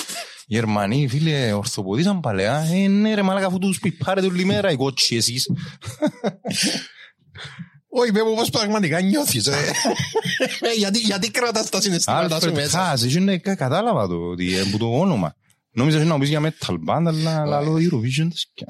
Γερμανοί, 0.47 1.09
φίλε, 1.09 1.53
ορθοποδήσαν 1.53 2.21
παλαιά. 2.21 2.69
Ε, 2.73 2.89
ναι 2.89 3.15
ρε 3.15 3.23
μάλακα 3.23 3.47
αφού 3.47 3.59
τους 3.59 3.79
πιπάρετε 3.81 4.27
όλη 4.27 4.45
μέρα 4.45 4.71
οι 4.71 4.77
κότσι 4.77 5.17
εσείς. 5.17 5.47
Όχι, 7.95 8.13
πέ 8.13 8.23
μου 8.23 8.35
πώς 8.35 8.51
πραγματικά 8.51 9.01
νιώθεις. 9.01 9.47
ρε. 9.47 9.55
Ε, 10.61 10.73
γιατί, 10.77 10.99
γιατί 10.99 11.31
κρατάς 11.31 11.69
τα 11.69 11.81
συναισθήματα 11.81 12.29
σου 12.29 12.35
Άλφρετ 12.35 12.55
μέσα; 12.55 12.79
Χάς, 12.79 13.03
εσύ 13.05 13.19
είναι 13.19 13.39
κα- 13.39 13.55
κατάλαβα 13.55 14.07
το, 14.09 14.15
ότι 14.15 14.57
ε, 14.57 14.63
που 14.71 14.77
το 14.79 14.99
όνομα. 14.99 15.35
Νόμιζα 15.73 15.99
ότι 15.99 16.07
να 16.07 16.13
μου 16.13 16.21
πεις 16.21 16.29
για 16.29 16.41
metal 16.41 16.75
band, 16.89 17.05
αλλά 17.07 17.45
λαλό 17.45 17.75
Eurovision. 17.77 18.29
της 18.31 18.47
και- 18.55 18.65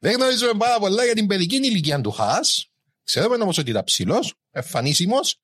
Δεν 0.00 0.12
γνωρίζουμε 0.12 0.52
πάρα 0.58 0.78
πολλά 0.78 1.04
για 1.04 1.14
την 1.14 1.26
παιδική 1.26 1.56
ηλικία 1.56 2.00
του 2.00 2.10
Χάς. 2.10 2.66
Ξέρουμε 3.04 3.42
όμως 3.42 3.58
ότι 3.58 3.70
ήταν 3.70 3.84
ψηλός, 3.84 4.34
εμφανίσιμος 4.50 5.36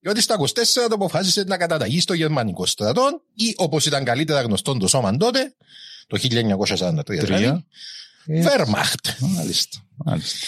και 0.00 0.08
ότι 0.08 0.20
στα 0.20 0.34
24 0.34 0.88
το 0.88 0.94
αποφάσισε 0.94 1.42
να 1.42 1.56
καταταγεί 1.56 2.00
στο 2.00 2.14
γερμανικό 2.14 2.66
στρατό 2.66 3.22
ή 3.34 3.54
όπως 3.56 3.86
ήταν 3.86 4.04
καλύτερα 4.04 4.40
γνωστό 4.40 4.76
το 4.76 4.88
σώμα 4.88 5.16
τότε, 5.16 5.54
το 6.06 6.18
1943 6.18 7.04
δηλαδή, 7.06 7.26
Τρία. 7.26 7.64
Ε, 8.26 8.44
Wehrmacht. 8.44 9.08
Μάλιστα, 9.18 9.78
μάλιστα. 9.96 10.38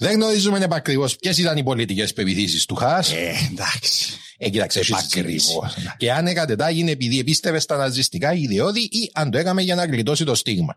Δεν 0.00 0.12
γνωρίζουμε 0.14 0.58
επακριβώς 0.58 1.16
ποιες 1.16 1.38
ήταν 1.38 1.56
οι 1.56 1.62
πολιτικές 1.62 2.12
πεπιθήσεις 2.12 2.64
του 2.66 2.74
Χάς. 2.74 3.12
Ε, 3.12 3.32
εντάξει. 3.52 4.12
Ε, 4.38 4.48
κοίταξε, 4.48 4.78
έχεις 4.78 4.90
Επακριβώς, 4.90 5.40
ζήσει. 5.42 5.58
ναι. 5.86 5.94
Και 5.96 6.12
αν 6.12 6.26
εκατετάγινε 6.26 6.90
επειδή 6.90 7.18
επίστευε 7.18 7.58
στα 7.58 7.76
ναζιστικά 7.76 8.34
ιδεώδη 8.34 8.80
ή 8.80 9.10
αν 9.14 9.30
το 9.30 9.38
έκαμε 9.38 9.62
για 9.62 9.74
να 9.74 9.84
γλιτώσει 9.84 10.24
το 10.24 10.34
στίγμα. 10.34 10.74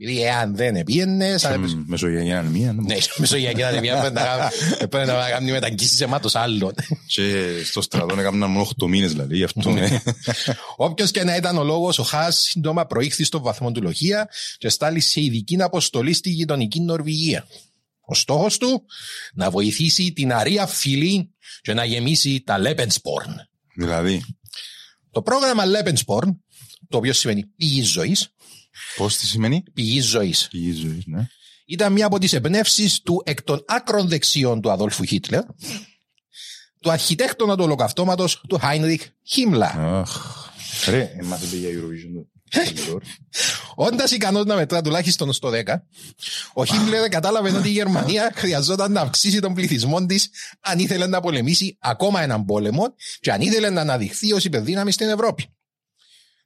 Επειδή 0.00 0.22
εάν 0.22 0.56
δεν 0.56 0.76
επίενε, 0.76 1.38
σαν 1.38 1.52
έπαιζε. 1.52 1.76
Μ, 1.76 1.82
Μεσογειακή 1.86 2.48
μία. 2.48 2.72
ναι. 2.72 2.82
Ναι, 2.82 2.96
μεσογειακή 3.16 3.62
αδεμία 3.62 3.98
πρέπει 4.00 4.14
να 4.14 4.22
κάνουμε- 4.22 4.50
πρέπει 4.90 5.06
να 5.06 5.28
κάνουμε 5.30 5.52
μεταγγίσεις 5.52 6.00
αιμάτος 6.00 6.34
άλλων. 6.34 6.72
Και 7.06 7.44
στο 7.64 7.80
στρατό 7.82 8.16
έκαναν 8.18 8.50
μόνο 8.50 8.68
8 8.82 8.86
μήνες 8.88 9.10
δηλαδή, 9.10 9.36
γι' 9.36 9.44
αυτό 9.44 9.70
ναι. 9.70 10.00
Όποιος 10.76 11.10
και 11.10 11.24
να 11.24 11.36
ήταν 11.36 11.56
ο 11.58 11.64
λόγος, 11.64 11.98
ο 11.98 12.02
Χάς 12.02 12.38
σύντομα 12.40 12.86
προήχθη 12.86 13.24
στο 13.24 13.40
βαθμό 13.40 13.72
του 13.72 13.82
Λοχεία 13.82 14.28
και 14.58 14.68
στάλει 14.68 15.00
σε 15.00 15.20
ειδική 15.20 15.56
αποστολή 15.62 16.12
στη 16.12 16.30
γειτονική 16.30 16.80
Νορβηγία. 16.80 17.46
Ο 18.08 18.14
στόχος 18.14 18.58
του 18.58 18.84
να 19.34 19.50
βοηθήσει 19.50 20.12
την 20.12 20.32
αρία 20.32 20.66
φυλή 20.66 21.34
και 21.62 21.74
να 21.74 21.84
γεμίσει 21.84 22.42
τα 22.46 22.56
Lebensborn. 22.58 23.34
Δηλαδή, 23.74 24.24
Το 25.10 25.22
πρόγραμμα 25.22 25.64
Lebensborn, 25.66 26.28
το 26.88 26.96
οποίο 26.96 27.12
σημαίνει 27.12 27.44
πηγής 27.46 27.88
ζωής, 27.88 28.28
πώς 28.96 29.16
τι 29.16 29.26
σημαίνει; 29.26 29.62
πηγής 29.72 30.04
ζωής, 30.04 30.48
Πηγής 30.50 30.76
ζωής, 30.76 31.06
ναι. 31.06 31.26
ήταν 31.66 31.92
μία 31.92 32.06
από 32.06 32.18
τις 32.18 32.32
εμπνεύσεις 32.32 33.00
του 33.00 33.22
εκ 33.24 33.42
των 33.42 33.64
άκρων 33.66 34.08
δεξιών 34.08 34.60
του 34.60 34.70
Αδόλφου 34.70 35.04
Χίτλερ, 35.04 35.42
του 36.80 36.90
αρχιτέκτονα 36.90 37.56
του 37.56 37.64
ολοκαυτώματος 37.64 38.40
του 38.48 38.58
Χάινριχ 38.58 39.02
Χίμλα. 39.22 39.66
Αχ. 39.66 40.44
Ρε, 40.88 41.16
μάθετε 41.22 41.56
για 41.56 41.68
Eurovision. 41.68 42.35
Το- 42.50 43.00
Όντας 43.74 44.10
ικανός 44.10 44.44
να 44.44 44.54
μετρά 44.54 44.82
τουλάχιστον 44.82 45.32
στο 45.32 45.48
10, 45.50 45.82
ο 46.54 46.64
Χίμλερ 46.64 47.08
κατάλαβε 47.08 47.50
ότι 47.56 47.68
η 47.68 47.72
Γερμανία 47.72 48.32
χρειαζόταν 48.34 48.92
να 48.92 49.00
αυξήσει 49.00 49.40
τον 49.40 49.54
πληθυσμό 49.54 50.06
της 50.06 50.30
αν 50.60 50.78
ήθελε 50.78 51.06
να 51.06 51.20
πολεμήσει 51.20 51.76
ακόμα 51.80 52.22
έναν 52.22 52.44
πόλεμο 52.44 52.84
και 53.20 53.32
αν 53.32 53.40
ήθελε 53.40 53.70
να 53.70 53.80
αναδειχθεί 53.80 54.32
ως 54.32 54.44
υπερδύναμη 54.44 54.92
στην 54.92 55.08
Ευρώπη. 55.08 55.44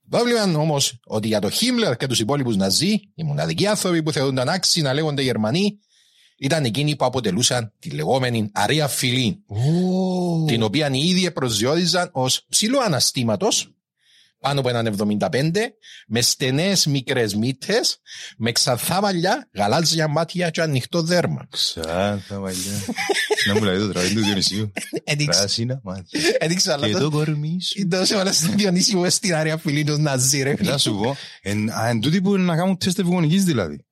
Πρόβλημα 0.08 0.42
όμως 0.58 1.00
ότι 1.04 1.26
για 1.26 1.40
τον 1.40 1.50
Χίμλερ 1.50 1.96
και 1.96 2.06
τους 2.06 2.20
υπόλοιπους 2.20 2.56
Ναζί, 2.56 3.00
οι 3.14 3.22
μοναδικοί 3.22 3.66
άνθρωποι 3.66 4.02
που 4.02 4.12
θεωρούνταν 4.12 4.48
άξιοι 4.48 4.82
να 4.82 4.92
λέγονται 4.92 5.22
Γερμανοί, 5.22 5.78
ήταν 6.38 6.64
εκείνοι 6.64 6.96
που 6.96 7.04
αποτελούσαν 7.04 7.72
τη 7.78 7.90
λεγόμενη 7.90 8.50
αρία 8.52 8.88
φυλή, 8.88 9.44
την 10.46 10.62
οποία 10.62 10.90
οι 10.92 11.08
ίδιοι 11.08 11.30
προσδιορίζαν 11.30 12.10
ως 12.12 12.46
ψηλό 12.48 12.78
αναστήματος, 12.80 13.74
πάνω 14.40 14.60
από 14.60 14.68
έναν 14.68 14.96
75, 15.30 15.50
με 16.08 16.20
στενές 16.20 16.86
μικρές 16.86 17.34
μύτες, 17.34 18.00
με 18.38 18.52
ξανθά 18.52 19.00
μαλλιά, 19.00 19.48
γαλάζια 19.54 20.08
μάτια 20.08 20.50
και 20.50 20.60
ανοιχτό 20.62 21.02
δέρμα. 21.02 21.46
Ξάρτα 21.50 22.38
μαλλιά. 22.38 22.72
Να 23.46 23.54
μου 23.54 23.62
λέει 23.62 23.78
το 23.78 23.88
τραγούδι 23.92 24.14
του 24.14 24.20
Διονυσίου. 24.24 24.72
Έδειξα, 25.04 25.38
Πράσινα 25.38 25.80
μάτια. 25.84 26.20
έδειξα, 26.38 26.72
αλλά 26.72 26.86
Και 26.86 26.92
το... 26.92 26.98
το 26.98 27.10
κορμί 27.10 27.58
σου. 27.62 27.88
Τόσο 27.88 28.18
όλα 28.18 28.32
στην 28.32 28.56
Διονύση 28.56 28.96
μου 28.96 29.10
στην 29.10 29.34
άρια 29.34 29.56
φιλή 29.56 29.84
του 29.84 29.96
Ναζί, 30.00 30.42
ρε. 30.42 30.54
Να 30.58 30.78
σου 30.78 30.96
πω, 31.02 31.16
εν- 31.42 31.70
α, 31.70 31.88
εν 31.88 32.00
τούτοι 32.00 32.20
που 32.20 32.36
να 32.36 32.56
κάνουν 32.56 32.78
τεστ 32.78 32.98
ευγονικής 32.98 33.44
δηλαδή. 33.44 33.84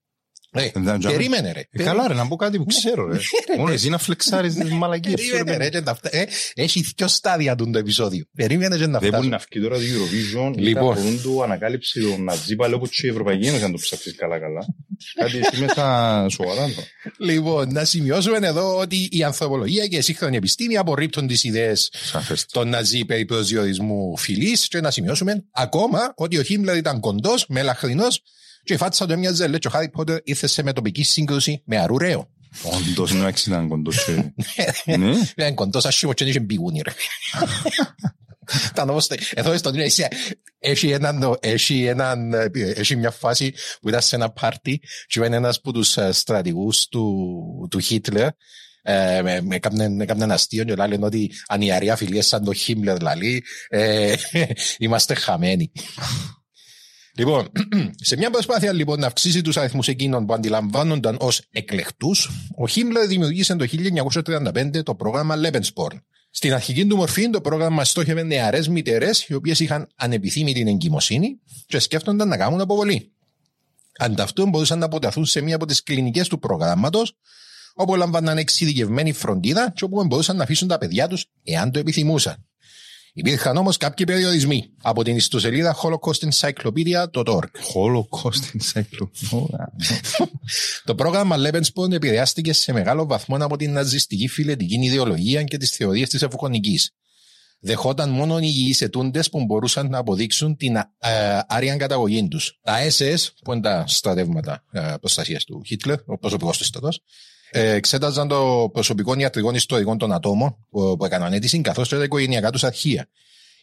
Ρε, 0.61 0.71
Δεν 0.73 0.99
τζάμε. 0.99 1.15
Περίμενε 1.15 1.51
ρε. 1.51 1.63
Ε, 1.71 1.83
Καλά 1.83 2.07
ρε, 2.07 2.13
να 2.13 2.27
πω 2.27 2.35
κάτι 2.35 2.57
που 2.57 2.65
ξέρω 2.65 3.07
ρε. 3.07 3.17
Μόνο 3.57 3.71
εσύ 3.73 3.89
να 3.89 3.97
φλεξάρεις 3.97 4.53
τις 4.53 4.69
μαλακίες 4.71 5.21
σου. 5.21 5.31
ρε, 5.31 5.43
Περίμενε 5.43 5.57
ρε. 5.57 5.69
παιδί. 5.69 5.77
και 5.77 5.81
τα 5.81 5.91
αυτά- 5.91 6.09
ε, 6.15 6.27
Έχει 6.53 6.85
δυο 6.97 7.07
στάδια 7.07 7.55
του 7.55 7.69
το 7.69 7.77
επεισόδιο. 7.79 8.25
Περίμενε 8.35 8.77
και 8.77 8.87
να 8.87 8.99
Δεν 8.99 9.09
μπορεί 9.09 9.27
φτάσουμε. 9.27 9.29
να 9.29 9.41
βγει 9.51 9.61
τώρα 9.61 9.75
το 9.77 9.81
Eurovision 9.83 10.57
ή 10.57 10.61
Λοιπόν. 10.61 10.95
θα 10.95 11.01
μπορούν 11.01 11.21
το 11.21 11.41
ανακάλυψη 11.41 12.01
το 12.01 12.17
Νατζί 12.17 12.55
πάλι 12.55 12.73
όπως 12.73 12.89
και 12.89 13.07
η 13.07 13.09
Ευρωπαϊκή 13.09 13.47
Ένωση 13.47 13.63
αν 13.63 13.71
το 13.71 13.77
ψάξεις 13.81 14.15
καλά 14.15 14.39
καλά. 14.39 14.65
Κάτι 15.15 15.37
εσύ 15.37 15.61
μέσα 15.61 16.25
σοβαρά. 16.29 16.65
το. 16.65 16.81
Λοιπόν, 17.17 17.71
να 17.73 17.85
σημειώσουμε 17.85 18.47
εδώ 18.47 18.77
ότι 18.77 19.07
η 19.11 19.23
ανθρωπολογία 19.23 19.87
και 19.87 19.97
η 19.97 20.01
σύγχρονη 20.01 20.37
επιστήμη 20.37 20.77
απορρίπτουν 20.77 21.27
τις 21.27 21.43
ιδέες 21.43 21.89
Σαφές. 21.93 22.45
των 22.45 22.69
Ναζί 22.69 23.05
περί 23.05 23.25
προσδιορισμού 23.25 24.17
φυλής 24.17 24.67
και 24.67 24.81
να 24.81 24.91
σημειώσουμε 24.91 25.45
ακόμα 25.51 26.13
ότι 26.15 26.37
ο 26.37 26.43
Χίμλερ 26.43 26.75
ήταν 26.77 26.99
κοντός, 26.99 27.45
μελαχρινός 27.47 28.21
και 28.63 28.73
η 28.73 28.77
φάτσα 28.77 29.05
του 29.05 29.11
έμοιαζε 29.11 29.47
λέει 29.47 29.59
και 29.59 29.67
ο 29.67 29.71
Χάρι 29.71 29.89
Πότερ 29.89 30.19
ήρθε 30.23 30.47
σε 30.47 30.63
μετοπική 30.63 31.03
σύγκρουση 31.03 31.61
με 31.65 31.77
αρουραίο. 31.79 32.29
Όντως 32.63 33.11
είναι 33.11 33.27
έξι 33.27 33.49
ήταν 33.49 33.67
κοντός. 33.67 34.07
ε. 34.07 34.33
Ναι. 34.97 35.11
Ήταν 35.37 35.55
κοντός 35.55 35.85
άσχημος 35.85 36.15
και 36.15 36.23
δεν 36.23 36.33
είχε 36.33 36.43
μπιγούνι 36.43 36.81
ρε. 36.81 36.91
Ήταν 38.71 38.89
όμως, 38.89 39.07
εδώ 39.33 39.57
στον 39.57 39.73
είναι, 39.73 39.83
εσύ- 39.83 40.07
έχει 40.59 40.89
έναν, 40.89 41.37
έχει 41.39 41.85
έναν, 41.85 42.33
ε, 42.33 42.49
έχει 42.53 42.95
μια 42.95 43.11
φάση 43.11 43.53
που 43.81 43.89
ήταν 43.89 44.01
σε 44.01 44.15
ένα 44.15 44.29
πάρτι 44.31 44.81
και 45.07 45.19
ήταν 45.19 45.33
ένας 45.33 45.57
από 45.57 45.73
τους 45.73 45.97
ε, 45.97 46.11
στρατηγούς 46.11 46.87
του, 46.87 47.67
του 47.69 47.79
Χίτλερ 47.79 48.27
ε, 48.81 49.21
με, 49.21 49.41
με 49.41 49.59
κάμνεν- 49.59 50.05
κάμνεν 50.05 50.31
αστείο 50.31 50.63
και 50.63 50.75
λένε 50.75 51.05
ότι 51.05 51.31
αν 51.47 51.61
η 51.61 51.71
αρία 51.71 51.95
φιλίες 51.95 52.27
σαν 52.27 52.43
το 52.43 52.53
Χίμλερ 52.53 53.01
λαλεί, 53.01 53.43
ε, 53.69 54.15
είμαστε 54.77 55.13
χαμένοι. 55.13 55.71
Λοιπόν, 57.19 57.47
σε 58.09 58.17
μια 58.17 58.29
προσπάθεια 58.29 58.73
λοιπόν 58.73 58.99
να 58.99 59.07
αυξήσει 59.07 59.41
τους 59.41 59.57
αριθμούς 59.57 59.87
εκείνων 59.87 60.25
που 60.25 60.33
αντιλαμβάνονταν 60.33 61.17
ως 61.19 61.41
εκλεκτούς, 61.51 62.29
ο 62.55 62.67
Χίμλερ 62.67 63.07
δημιουργήσε 63.07 63.55
το 63.55 63.65
1935 64.25 64.83
το 64.83 64.95
πρόγραμμα 64.95 65.35
Lebensborn. 65.43 65.99
Στην 66.29 66.53
αρχική 66.53 66.85
του 66.85 66.95
μορφή, 66.95 67.29
το 67.29 67.41
πρόγραμμα 67.41 67.83
στόχευε 67.83 68.23
νεαρές 68.23 68.67
μητερές, 68.67 69.27
οι 69.27 69.33
οποίες 69.33 69.59
είχαν 69.59 69.87
ανεπιθύμητη 69.95 70.65
εγκυμοσύνη 70.67 71.39
και 71.65 71.79
σκέφτονταν 71.79 72.27
να 72.27 72.37
κάνουν 72.37 72.61
αποβολή. 72.61 73.11
Ανταυτού 73.97 74.47
μπορούσαν 74.47 74.79
να 74.79 74.85
αποταθούν 74.85 75.25
σε 75.25 75.41
μία 75.41 75.55
από 75.55 75.65
τις 75.65 75.83
κλινικές 75.83 76.27
του 76.27 76.39
προγράμματος, 76.39 77.17
όπου 77.73 77.95
λάμβαναν 77.95 78.37
εξειδικευμένη 78.37 79.11
φροντίδα 79.11 79.71
και 79.75 79.83
όπου 79.83 80.05
μπορούσαν 80.05 80.35
να 80.35 80.43
αφήσουν 80.43 80.67
τα 80.67 80.77
παιδιά 80.77 81.07
τους 81.07 81.25
εάν 81.43 81.71
το 81.71 81.79
επιθυμούσαν. 81.79 82.48
Υπήρχαν 83.13 83.57
όμως 83.57 83.77
κάποιοι 83.77 84.05
περιορισμοί 84.05 84.69
από 84.81 85.03
την 85.03 85.15
ιστοσελίδα 85.15 85.75
holocaustencyclopedia.org. 85.81 87.49
Holocaust 87.73 88.57
Encyclopedia. 88.57 89.65
Το 90.85 90.95
πρόγραμμα 90.95 91.35
Lebensborn 91.39 91.91
επηρεάστηκε 91.91 92.53
σε 92.53 92.73
μεγάλο 92.73 93.05
βαθμό 93.05 93.35
από 93.39 93.57
την 93.57 93.71
ναζιστική 93.71 94.27
φιλετική 94.27 94.79
ιδεολογία 94.85 95.43
και 95.43 95.57
τις 95.57 95.69
θεωρίες 95.69 96.09
της 96.09 96.21
ευγονική. 96.21 96.79
δεχόταν 97.59 98.09
μόνο 98.09 98.37
οι 98.37 98.41
υγιείς 98.43 98.81
ετούντες 98.81 99.29
που 99.29 99.45
μπορούσαν 99.45 99.89
να 99.89 99.97
αποδείξουν 99.97 100.55
την 100.57 100.75
ε, 100.75 100.85
άρια 101.47 101.75
καταγωγή 101.75 102.27
τους. 102.27 102.59
Τα 102.61 102.77
SS, 102.97 103.27
που 103.43 103.51
είναι 103.51 103.61
τα 103.61 103.83
στρατεύματα 103.87 104.63
ε, 104.71 104.93
προστασίας 104.99 105.43
του 105.43 105.61
Χίτλερ, 105.65 105.99
ο 106.05 106.17
προσωπικός 106.17 106.57
του 106.57 106.63
στρατός, 106.63 107.01
ε, 107.51 107.69
εξέταζαν 107.71 108.27
το 108.27 108.69
προσωπικό 108.73 109.13
ιατρικών 109.17 109.55
ιστορικών 109.55 109.97
των 109.97 110.11
ατόμων 110.13 110.55
που, 110.69 110.97
που 110.97 111.05
έκαναν 111.05 111.33
αίτηση, 111.33 111.61
καθώς 111.61 111.87
και 111.89 111.95
τα 111.95 112.03
οικογενειακά 112.03 112.49
τους 112.49 112.63
αρχεία. 112.63 113.07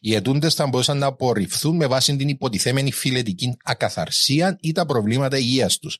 Οι 0.00 0.14
ετούντε 0.14 0.50
θα 0.50 0.66
μπορούσαν 0.66 0.98
να 0.98 1.06
απορριφθούν 1.06 1.76
με 1.76 1.86
βάση 1.86 2.16
την 2.16 2.28
υποτιθέμενη 2.28 2.92
φιλετική 2.92 3.56
ακαθαρσία 3.64 4.58
ή 4.60 4.72
τα 4.72 4.86
προβλήματα 4.86 5.38
υγείας 5.38 5.78
τους. 5.78 5.98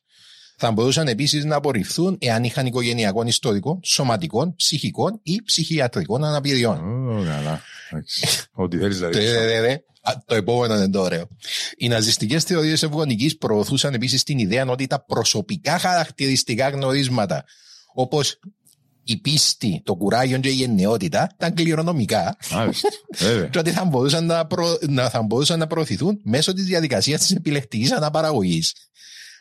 Θα 0.58 0.70
μπορούσαν 0.72 1.08
επίσης 1.08 1.44
να 1.44 1.56
απορριφθούν 1.56 2.16
εάν 2.20 2.44
είχαν 2.44 2.66
οικογενειακών 2.66 3.26
ιστορικών, 3.26 3.80
σωματικών, 3.84 4.54
ψυχικών 4.56 5.20
ή 5.22 5.42
ψυχιατρικών 5.42 6.24
αναπηριών. 6.24 6.76
Ω, 7.08 7.24
καλά. 7.24 7.60
Εντάξει. 7.90 8.26
Ό,τι 8.52 8.78
θέλεις 8.78 9.00
να 9.00 9.08
Τε, 9.08 9.18
ρίξεις. 9.18 9.34
δε, 9.36 9.60
δε. 9.60 9.72
Α, 10.00 10.12
Το 10.26 10.34
επόμενο 10.34 10.74
είναι 10.76 10.90
το 10.90 11.00
ωραίο. 11.00 11.28
Οι 11.76 11.88
ναζιστικές 11.88 12.44
θεωρίες 12.44 12.82
ευγονικής 12.82 13.36
προωθούσαν 13.36 13.94
επίσης 13.94 14.22
την 14.22 14.38
ιδέα 14.38 14.66
ότι 14.66 14.86
τα 14.86 15.04
προσωπικά 15.04 15.78
χαρακτηριστικά 15.78 16.68
γνωρίσματα, 16.68 17.44
όπως 17.98 18.38
η 19.04 19.16
πίστη, 19.16 19.82
το 19.84 19.94
κουράγιο 19.94 20.38
και 20.38 20.48
η 20.48 20.52
γενναιότητα, 20.52 21.30
ήταν 21.34 21.54
κληρονομικά 21.54 22.36
Μάλιστα. 22.52 22.88
Βέβαια. 23.18 23.46
και 23.46 23.58
ότι 23.58 23.70
θα 23.70 23.84
μπορούσαν 23.84 24.26
να, 24.26 24.46
προ... 24.46 24.78
να, 24.88 25.08
θα 25.10 25.22
μπορούσαν 25.22 25.58
να 25.58 25.66
προωθηθούν 25.66 26.20
μέσω 26.24 26.52
της 26.52 26.64
διαδικασίας 26.64 27.20
της 27.20 27.30
επιλεκτική 27.30 27.92
αναπαραγωγής. 27.92 28.72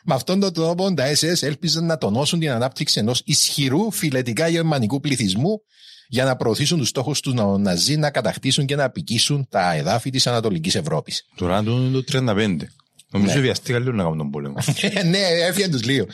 Με 0.04 0.14
αυτόν 0.14 0.40
τον 0.40 0.52
τρόπο, 0.52 0.94
τα 0.94 1.12
SS 1.12 1.42
έλπιζαν 1.42 1.86
να 1.86 1.98
τονώσουν 1.98 2.38
την 2.38 2.50
ανάπτυξη 2.50 2.98
ενός 3.00 3.22
ισχυρού 3.24 3.90
φιλετικά 3.90 4.48
γερμανικού 4.48 5.00
πληθυσμού 5.00 5.62
για 6.08 6.24
να 6.24 6.36
προωθήσουν 6.36 6.78
τους 6.78 6.88
στόχους 6.88 7.20
τους 7.20 7.34
Ναζί 7.58 7.96
να 7.96 8.10
κατακτήσουν 8.10 8.66
και 8.66 8.76
να 8.76 8.84
απικήσουν 8.84 9.46
τα 9.50 9.74
εδάφη 9.74 10.10
της 10.10 10.26
Ανατολικής 10.26 10.74
Ευρώπης. 10.74 11.22
Τώρα 11.36 11.58
είναι 11.58 11.90
το 11.90 12.04
35. 12.12 12.56
Νομίζω 13.10 13.34
Ναι. 13.34 13.40
βιαστήκα 13.40 13.78
λίγο 13.78 13.92
να 13.92 14.02
κάνουν 14.02 14.18
τον 14.18 14.30
πόλεμο. 14.30 14.54
ναι, 15.10 15.18
έφυγε 15.18 15.68
τους 15.68 15.84
λίγο. 15.84 16.06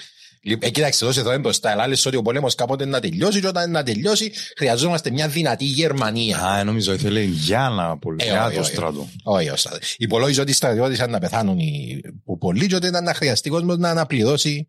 Λοιπόν, 0.45 0.69
ε, 0.69 0.73
κοίταξε, 0.73 1.05
εδώ 1.05 1.21
εδώ 1.21 1.31
είναι 1.31 1.39
μπροστά. 1.41 1.71
Αλλά 1.71 1.87
λες 1.87 2.07
ότι 2.07 2.17
ο 2.17 2.23
πόλεμο 2.23 2.51
κάποτε 2.51 2.85
να 2.85 3.01
τελειώσει, 3.01 3.41
και 3.41 3.47
όταν 3.47 3.71
να 3.71 3.83
τελειώσει, 3.83 4.33
χρειαζόμαστε 4.57 5.11
μια 5.11 5.29
δυνατή 5.29 5.65
Γερμανία. 5.65 6.39
Α, 6.39 6.65
νομίζω 6.65 6.93
ήθελε 6.93 7.21
για 7.23 7.69
να 7.69 7.99
πολ- 7.99 8.23
Ε, 8.23 8.25
για 8.25 8.45
όχι, 8.47 8.55
το 8.55 8.61
όχι. 8.61 8.73
στρατό. 8.73 9.09
Όχι, 9.23 9.51
όχι. 9.51 9.69
Υπολόγιζε 9.97 10.41
ότι 10.41 10.51
οι 10.51 10.55
στρατιώτες 10.55 10.99
να 11.09 11.19
πεθάνουν 11.19 11.59
οι... 11.59 12.01
που 12.25 12.39
πολλοί, 12.39 12.67
και 12.67 12.75
ότι 12.75 12.87
ήταν 12.87 13.05
να 13.05 13.15
χρειαστεί 13.15 13.49
ο 13.49 13.53
κόσμος 13.53 13.77
να 13.79 13.91
αναπληρώσει 13.91 14.67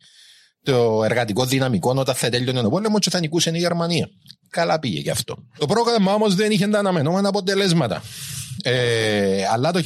το 0.63 1.03
εργατικό 1.03 1.46
δυναμικό 1.46 1.94
όταν 1.96 2.15
θα 2.15 2.30
τέλειωνε 2.30 2.60
ο 2.60 2.70
πόλεμος 2.70 3.00
και 3.00 3.10
θα 3.10 3.20
νικούσε 3.20 3.51
η 3.53 3.58
Γερμανία. 3.58 4.10
Καλά 4.54 4.80
πήγε 4.80 5.00
γι' 5.00 5.10
αυτό. 5.10 5.36
Το 5.58 5.66
πρόγραμμα 5.66 6.14
όμως 6.14 6.36
δεν 6.36 6.52
είχε 6.52 6.68
τα 6.68 6.80
αναμενόμενα 6.80 7.28
αποτελέσματα. 7.28 8.04
Ε, 8.64 9.46
αλλά 9.52 9.72
το 9.72 9.82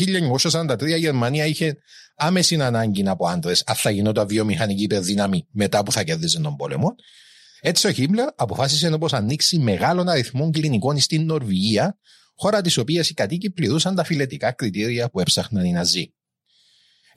1943 0.51 0.81
η 0.81 0.97
Γερμανία 0.97 1.45
είχε 1.45 1.77
άμεση 2.15 2.61
ανάγκη 2.61 3.07
από 3.07 3.27
άντρες 3.27 3.63
αν 3.65 3.75
θα 3.75 3.89
γινόταν 3.89 4.27
βιομηχανική 4.27 4.83
υπερδύναμη 4.83 5.47
μετά 5.51 5.83
που 5.83 5.91
θα 5.91 6.03
κερδίζει 6.03 6.41
τον 6.41 6.55
πόλεμο. 6.55 6.95
Έτσι 7.61 7.87
ο 7.87 7.91
Χίμπλερ 7.91 8.27
αποφάσισε 8.35 8.89
να 8.89 8.97
ανοίξει 9.11 9.59
μεγάλων 9.59 10.09
αριθμών 10.09 10.51
κλινικών 10.51 10.99
στην 10.99 11.25
Νορβηγία, 11.25 11.97
χώρα 12.35 12.61
της 12.61 12.77
οποίας 12.77 13.09
οι 13.09 13.13
κατοίκοι 13.13 13.49
πληρούσαν 13.49 13.95
τα 13.95 14.03
φιλετικά 14.03 14.51
κριτήρια 14.51 15.09
που 15.09 15.19
έψαχναν 15.19 15.65
οι 15.65 15.71
Ναζί. 15.71 16.13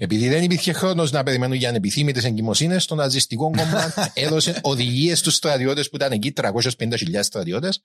Επειδή 0.02 0.28
δεν 0.28 0.42
υπήρχε 0.42 0.73
χρόνος 0.73 1.11
να 1.11 1.23
περιμένουν 1.23 1.57
για 1.57 1.69
ανεπιθύμητες 1.69 2.25
εγκυμοσύνες, 2.25 2.85
το 2.85 2.95
ναζιστικό 2.95 3.50
κόμμα 3.50 3.95
έδωσε 4.14 4.59
οδηγίες 4.62 5.19
στους 5.19 5.35
στρατιώτες 5.35 5.90
που 5.90 5.97
ήταν 5.97 6.12
εκεί, 6.12 6.33
350.000 6.37 6.61
στρατιώτες, 7.21 7.83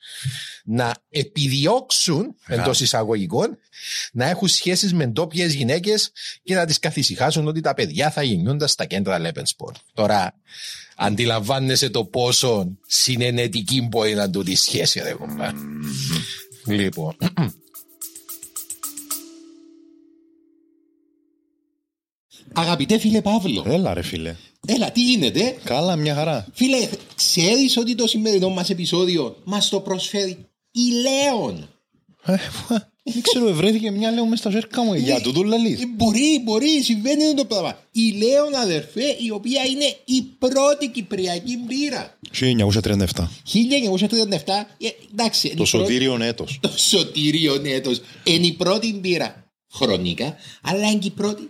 να 0.65 0.93
επιδιώξουν 1.09 2.35
εντός 2.47 2.81
εισαγωγικών 2.81 3.57
να 4.11 4.29
έχουν 4.29 4.47
σχέσεις 4.47 4.93
με 4.93 5.05
ντόπιες 5.05 5.53
γυναίκες 5.53 6.11
και 6.43 6.55
να 6.55 6.65
τις 6.65 6.79
καθησυχάσουν 6.79 7.47
ότι 7.47 7.61
τα 7.61 7.73
παιδιά 7.73 8.11
θα 8.11 8.23
γεννιούνται 8.23 8.67
στα 8.67 8.85
κέντρα 8.85 9.19
Λέπενσπορ. 9.19 9.73
Τώρα, 9.93 10.33
αντιλαμβάνεσαι 10.95 11.89
το 11.89 12.05
πόσο 12.05 12.77
συνενετική 12.87 13.81
μπορεί 13.81 14.13
να 14.13 14.29
τούτη 14.29 14.51
η 14.51 14.55
σχέση, 14.55 14.99
ρε 14.99 15.13
κομπά. 15.13 15.51
Λοιπόν. 16.65 17.15
Αγαπητέ 22.57 22.97
φίλε 22.97 23.21
Παύλο, 23.21 23.63
Έλα 23.67 23.93
ρε 23.93 24.01
φίλε. 24.01 24.35
έλα 24.67 24.91
τι 24.91 25.01
γίνεται; 25.01 25.55
Καλά, 25.63 25.95
μια 25.95 26.15
χαρά. 26.15 26.47
Φίλε, 26.53 26.89
ξέρεις 27.15 27.77
ότι 27.77 27.95
το 27.95 28.07
σημερινό 28.07 28.49
μας 28.49 28.69
επεισόδιο 28.69 29.35
μας 29.43 29.69
το 29.69 29.79
προσφέρει 29.79 30.37
η 30.71 30.81
Λέων; 30.91 31.69
Ε, 32.25 32.35
Δεν 33.13 33.21
ξέρω, 33.21 33.47
ευρέθηκε 33.49 33.91
μια 33.91 34.11
λέω 34.11 34.25
μες 34.25 34.39
στα 34.39 34.49
ζέρκα 34.49 34.83
μου. 34.83 34.93
Για 34.93 35.21
τούτο 35.21 35.43
λαλείς. 35.43 35.81
Ε, 35.81 35.85
Μπορεί, 35.95 36.41
μπορεί, 36.43 36.81
συμβαίνει 36.83 37.23
αυτό 37.23 37.35
το 37.35 37.45
πράγμα. 37.45 37.77
Η 37.91 38.11
Λέων 38.11 38.55
αδερφέ, 38.55 39.15
η 39.25 39.29
οποία 39.31 39.63
είναι 39.65 39.95
η 40.05 40.21
πρώτη 40.39 40.87
κυπριακή 40.89 41.57
μπύρα. 41.57 42.17
1937. 42.31 43.29
1937, 43.43 44.67
ε, 44.77 44.87
εντάξει. 45.11 45.47
είναι 45.47 45.55
Το 45.57 45.63
η 45.63 45.69
πρώτη- 45.69 45.87
σωτήριον 45.87 46.21
έτος. 46.21 46.57
Το 46.61 46.71
σωτήριο 46.75 47.61
έτος. 47.65 48.01
Είναι 48.23 48.45
η 48.45 48.53
πρώτη 48.53 48.93
μπύρα 48.93 49.43
χρονικά, 49.73 50.35
αλλά 50.61 50.89
είναι 50.89 50.99
και 50.99 51.07
η 51.07 51.11
πρώτη 51.11 51.49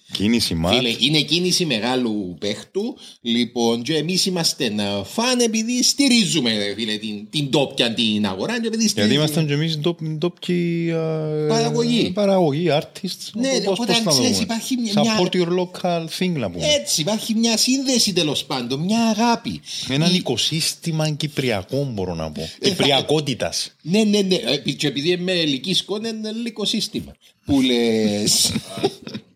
Κίνηση 0.13 0.53
μάτς. 0.55 0.77
Φίλε, 0.77 0.95
είναι 0.99 1.21
κίνηση 1.21 1.65
μεγάλου 1.65 2.35
παίχτου. 2.39 2.97
Λοιπόν, 3.21 3.81
και 3.83 3.95
εμείς 3.95 4.25
είμαστε 4.25 4.69
να 4.69 5.03
φαν 5.03 5.39
επειδή 5.39 5.83
στηρίζουμε 5.83 6.57
ρε 6.57 6.73
φίλε, 6.73 6.97
την, 6.97 7.27
την 7.29 7.49
τόπια 7.51 7.93
την 7.93 8.25
αγορά. 8.25 8.53
Και 8.61 8.67
επειδή 8.67 8.83
Γιατί 8.83 8.89
στηρίζουμε- 8.89 9.17
ήμασταν 9.23 9.47
και 9.47 9.53
εμείς 9.53 9.77
ντόπ- 9.77 10.03
ντόπιοι 10.03 10.87
ε, 10.89 11.47
Παραγωγή. 11.47 12.11
Παραγωγή, 12.13 12.67
artists. 12.71 13.29
Ναι, 13.33 13.49
Πώς- 13.49 13.65
οπότε 13.67 13.85
πώς 13.91 13.97
αν 13.97 14.03
να 14.03 14.11
το 14.11 14.17
ξέρεις, 14.17 14.31
πούμε. 14.31 14.43
υπάρχει 14.43 14.75
μια- 14.77 14.93
μια- 15.01 15.17
Support 15.19 15.35
your 15.35 15.47
local 15.59 16.05
thing 16.19 16.31
να 16.31 16.49
πούμε. 16.51 16.65
Έτσι, 16.67 17.01
υπάρχει 17.01 17.33
μια 17.35 17.57
σύνδεση 17.57 18.13
τέλος 18.13 18.43
πάντων, 18.45 18.79
μια 18.79 19.05
αγάπη. 19.07 19.61
Έναν 19.89 20.11
Η- 20.13 20.15
οικοσύστημα 20.15 21.09
κυπριακό 21.09 21.91
μπορώ 21.93 22.13
να 22.15 22.31
πω. 22.31 22.41
θα- 22.41 22.69
Κυπριακότητας. 22.69 23.71
Ναι, 23.81 24.03
ναι, 24.03 24.19
ναι. 24.21 24.35
Ε, 24.35 24.57
Και 24.71 24.87
επειδή 24.87 25.09
είμαι 25.11 25.31
ελική 25.31 25.73
σκόνη, 25.73 26.09
είναι 26.09 26.29
ελληνικό 26.29 26.65
σύστημα. 26.65 27.15
Που 27.45 27.61
λες. 27.61 28.51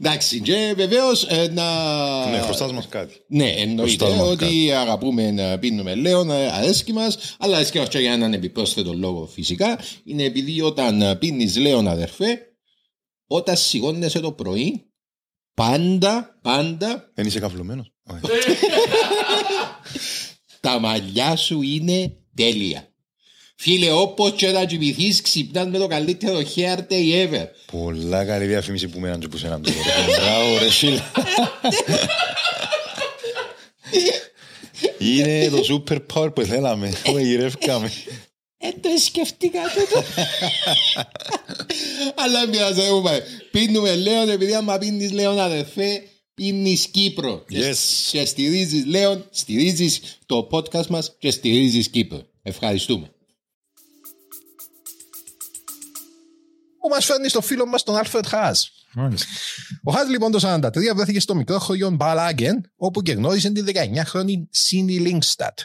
Εντάξει, 0.00 0.40
και 0.40 0.72
βεβαίως 0.76 1.26
να. 1.52 2.30
Ναι, 2.30 2.38
χρωστάς 2.38 2.72
μας 2.72 2.88
κάτι. 2.88 3.14
Ναι, 3.28 3.48
εννοείται 3.48 4.04
Χρωστάς 4.04 4.18
μας 4.18 4.28
ότι 4.28 4.72
αγαπούμε 4.72 5.30
να 5.30 5.58
πίνουμε 5.58 5.94
λέον, 5.94 6.30
ε, 6.30 6.52
αρέσκει 6.52 6.92
μας, 6.92 7.36
αλλά 7.38 7.56
αρέσκει 7.56 7.78
μας 7.78 7.88
και 7.88 7.98
για 7.98 8.12
έναν 8.12 8.32
επιπρόσθετο 8.32 8.92
λόγο 8.92 9.26
φυσικά. 9.26 9.78
Είναι 10.04 10.22
επειδή 10.22 10.60
όταν 10.60 11.18
πίνεις 11.18 11.56
λέον, 11.56 11.88
αδερφέ, 11.88 12.38
όταν 13.26 13.56
σηκώνεσαι 13.56 14.20
το 14.20 14.32
πρωί, 14.32 14.86
πάντα, 15.54 16.38
πάντα 16.42 17.10
Δεν 17.14 17.26
είσαι 17.26 17.40
καυλωμένος. 17.40 17.92
Όχι. 18.02 18.20
τα 20.60 20.78
μαλλιά 20.78 21.36
σου 21.36 21.62
είναι 21.62 22.16
τέλεια. 22.34 22.93
Φίλε, 23.56 23.90
όπως 23.92 24.32
και 24.36 24.46
να 24.50 24.64
κοιμηθείς, 24.64 25.20
ξυπνάς 25.20 25.66
με 25.66 25.78
το 25.78 25.86
καλύτερο 25.86 26.38
hair 26.56 26.78
day 26.90 27.28
ever. 27.28 27.44
Πολλά 27.72 28.24
καλή 28.24 28.46
διαφήμιση 28.46 28.88
που 28.88 28.98
μέναν 29.00 29.20
και 29.20 29.28
που 29.28 29.36
σέναν 29.38 29.62
τώρα. 29.62 29.76
Μπράβο 30.20 30.58
ρε 30.58 30.70
φίλε. 30.70 31.00
Είναι 34.98 35.48
το 35.50 35.82
super 35.88 35.98
power 36.14 36.34
που 36.34 36.42
θέλαμε. 36.42 36.92
Το 37.04 37.18
γυρεύκαμε. 37.18 37.92
Ε, 38.58 38.68
το 38.80 38.88
σκεφτήκα 39.04 39.60
τούτο. 39.74 40.02
Αλλά 42.14 42.46
μοιάζει, 42.46 42.80
δεν 42.80 42.94
μου 42.94 43.02
πάει. 43.02 43.20
Πίνουμε 43.50 43.94
Λέον, 43.96 44.28
επειδή 44.30 44.54
άμα 44.54 44.78
πίνεις 44.78 45.12
Λέον 45.12 45.38
αδερφέ, 45.40 46.02
πίνεις 46.34 46.86
Κύπρο. 46.86 47.44
Και- 47.48 47.70
Yes. 47.70 47.76
Και 48.10 48.24
στηρίζεις 48.24 48.84
Λέον, 48.86 49.26
στηρίζεις 49.30 50.00
το 50.26 50.48
podcast 50.50 50.86
μας 50.86 51.14
και 51.18 51.30
στηρίζεις 51.30 51.88
Κύπρο. 51.88 52.22
Ευχαριστούμε. 52.42 53.10
Που 56.84 56.90
μας 56.90 57.04
φέρνει 57.04 57.28
στο 57.28 57.40
φίλο 57.40 57.66
μας 57.66 57.82
τον 57.82 57.96
Άλφρεντ 57.96 58.26
Χάζ. 58.26 58.70
Μάλιστα. 58.94 59.26
Ο 59.82 59.92
Χάζ 59.92 60.08
λοιπόν 60.08 60.30
το 60.32 60.38
43 60.42 60.94
βρέθηκε 60.94 61.20
στο 61.20 61.34
μικρό 61.34 61.58
χωριό 61.58 61.90
Μπαλάγκεν, 61.90 62.70
όπου 62.76 63.02
και 63.02 63.12
γνώρισε 63.12 63.50
την 63.50 63.66
19χρονη 63.66 64.34
Σύνη 64.50 64.98
Λίνγκσταντ. 64.98 65.58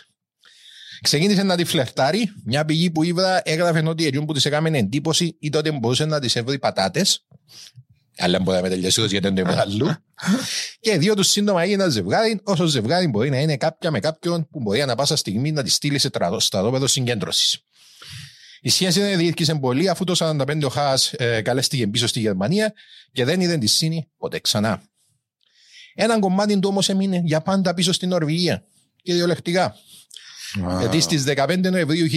Ξεκίνησε 1.01 1.43
να 1.43 1.55
τη 1.55 1.63
φλερτάρει, 1.65 2.31
μια 2.45 2.65
πηγή 2.65 2.91
που 2.91 3.03
ήβρα 3.03 3.41
έγραφε 3.45 3.83
ότι 3.87 4.05
εκείνο 4.05 4.25
που 4.25 4.33
της 4.33 4.45
έκαμε 4.45 4.77
εντύπωση 4.77 5.35
ή 5.39 5.49
τότε 5.49 5.71
μπορούσε 5.71 6.05
να 6.05 6.19
της 6.19 6.35
έβρει 6.35 6.59
πατάτες. 6.59 7.25
Αλλά 8.17 8.39
μπορεί 8.39 8.57
να 8.57 8.63
με 8.63 8.69
τελειώσει 8.69 9.01
γιατί 9.01 9.19
δεν 9.19 9.35
το 9.35 9.41
έβρε 9.41 9.59
αλλού. 9.61 9.89
και 10.79 10.91
οι 10.91 10.97
δύο 10.97 11.15
τους 11.15 11.27
σύντομα 11.27 11.61
έγιναν 11.63 11.91
ζευγάρι, 11.91 12.39
όσο 12.43 12.65
ζευγάρι 12.65 13.07
μπορεί 13.07 13.29
να 13.29 13.39
είναι 13.39 13.57
κάποια 13.57 13.91
με 13.91 13.99
κάποιον 13.99 14.47
που 14.49 14.59
μπορεί 14.61 14.81
ανα 14.81 14.95
πάσα 14.95 15.15
στιγμή 15.15 15.51
να 15.51 15.63
τη 15.63 15.69
στείλει 15.69 15.97
σε 15.99 16.09
τρα- 16.09 16.39
στρατόπεδο 16.39 16.87
συγκέντρωσης. 16.87 17.59
Η 18.61 18.69
σχέση 18.69 18.99
δεν 18.99 19.17
διήρκησε 19.17 19.55
πολύ 19.55 19.89
αφού 19.89 20.03
το 20.03 20.15
1945 20.17 20.61
ο 20.63 20.67
Χάς 20.67 21.13
ε, 21.13 21.41
καλέστηκε 21.41 21.87
πίσω 21.87 22.07
στη 22.07 22.19
Γερμανία 22.19 22.73
και 23.11 23.25
δεν 23.25 23.41
είδε 23.41 23.57
τη 23.57 23.67
Σύνη 23.67 24.07
ποτέ 24.17 24.39
ξανά. 24.39 24.81
Έναν 25.95 26.19
κομμάτι 26.19 26.59
του 26.59 26.69
όμως 26.71 26.89
έμεινε 26.89 27.21
για 27.25 27.41
πάντα 27.41 27.73
πίσω 27.73 27.91
στην 27.91 28.09
Νορβηγία 28.09 28.63
και 29.03 29.13
διολεκτικά. 29.13 29.75
Γιατί 30.79 30.99
στις 30.99 31.23
15 31.27 31.59
Νοεμβρίου 31.59 32.07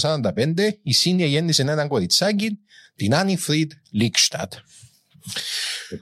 1945 0.00 0.54
η 0.82 0.92
Σύνη 0.92 1.26
γέννησε 1.26 1.62
έναν 1.62 1.88
κοριτσάκι, 1.88 2.58
την 2.96 3.14
Άννη 3.14 3.36
Φριντ 3.36 3.72
Λίνγκσταντ. 3.90 4.52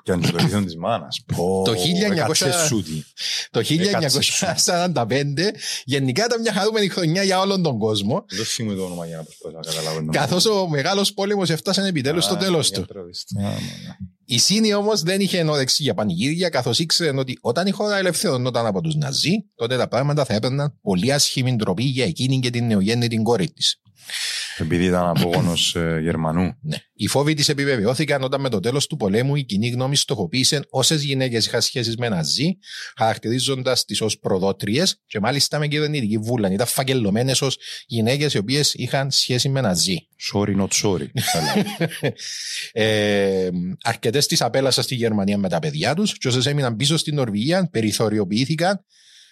Πιάνε 0.05 0.31
το 0.31 0.45
ήθον 0.45 0.65
της 0.65 0.77
μάνας. 0.77 1.25
Πω, 1.37 1.63
Το 1.65 1.73
1900 1.73 2.13
έκατσε 2.13 2.67
σούτι. 2.67 3.05
Το 3.51 3.59
Έκατσε 3.59 4.19
1945 4.19 5.55
γενικά 5.85 6.25
ήταν 6.25 6.41
μια 6.41 6.53
χαρούμενη 6.53 6.89
χρονιά 6.89 7.23
για 7.23 7.41
όλον 7.41 7.63
τον 7.63 7.79
κόσμο, 7.79 8.25
Δεν 8.29 8.45
θυμούμαι 8.45 8.77
το 8.77 8.85
όνομα 8.85 9.07
για 9.07 9.17
να 9.17 9.23
προσπαθήσω 9.23 9.81
να 9.81 9.85
καταλάβω. 9.85 10.11
καθώς 10.13 10.47
ο 10.47 10.69
μεγάλος 10.69 11.13
πόλεμος 11.13 11.51
έφτασε 11.51 11.87
επιτέλους 11.87 12.25
στο 12.25 12.37
τέλος 12.37 12.71
του. 12.71 12.87
Η 14.27 14.39
Σύνη 14.39 14.75
όμως 14.75 15.03
δεν 15.03 15.21
είχε 15.21 15.39
όρεξη 15.39 15.83
για 15.83 15.95
πανηγύρια, 15.95 16.49
καθώς 16.49 16.79
ήξερε 16.79 17.19
ότι 17.19 17.39
όταν 17.41 17.67
η 17.67 17.71
χώρα 17.71 17.97
ελευθερωνόταν 17.97 18.67
από 18.67 18.81
τους 18.81 18.95
Ναζί, 18.95 19.33
τότε 19.55 19.77
τα 19.77 19.89
πράγματα 19.89 20.25
θα 20.25 20.35
έπαιρναν 20.35 20.79
πολύ 20.83 21.13
άσχημη 21.13 21.57
τροπή 21.57 21.85
για 21.85 22.05
εκείνη 22.05 22.39
και 22.39 22.51
την 22.51 22.67
νεογέννητη 22.67 23.17
κόρη 23.17 23.51
της. 23.51 23.81
Επειδή 24.59 24.85
ήταν 24.85 25.09
απόγονος 25.09 25.75
ε, 25.77 25.99
Γερμανού. 26.03 26.57
Ναι. 26.61 26.77
Οι 26.95 27.07
φόβοι 27.07 27.35
της 27.35 27.49
επιβεβαιώθηκαν 27.49 28.23
όταν 28.23 28.41
με 28.41 28.49
το 28.49 28.61
τέλος 28.61 28.87
του 28.87 28.97
πολέμου 28.97 29.37
η 29.37 29.43
κοινή 29.43 29.69
γνώμη 29.69 29.97
στοχοποίησε 29.97 30.61
όσες 30.71 31.03
γυναίκες 31.03 31.47
είχαν 31.47 31.63
σχέσεις 31.63 31.97
με 31.97 32.09
Ναζί, 32.09 32.59
χαρακτηρίζοντας 32.97 33.85
τις 33.85 34.01
ως 34.01 34.19
προδότριες 34.19 35.03
και 35.07 35.21
μάλιστα 35.21 35.59
με 35.59 35.69
κυβερνητική 35.69 36.19
βούλα. 36.19 36.53
Ήταν 36.53 36.67
φακελωμένε 36.67 37.35
ως 37.41 37.59
γυναίκες 37.87 38.35
οι 38.35 38.39
οποίες 38.39 38.75
είχαν 38.75 39.11
σχέση 39.11 39.49
με 39.49 39.61
Ναζί. 39.61 40.09
Sorry 40.33 40.57
not 40.57 40.69
sorry. 40.83 41.07
ε, 42.73 43.49
Αρκετές 43.83 44.27
τις 44.27 44.43
απέλασαν 44.43 44.85
στη 44.85 44.95
Γερμανία 44.95 45.39
με 45.39 45.49
τα 45.49 45.59
παιδιά 45.59 45.95
τους, 45.95 46.19
και 46.19 46.29
όσες 46.29 46.47
έμειναν 46.47 46.77
πίσω 46.77 46.97
στην 46.97 47.15
Νορβηγία 47.15 47.69
περιθωριοποιήθηκαν, 47.71 48.85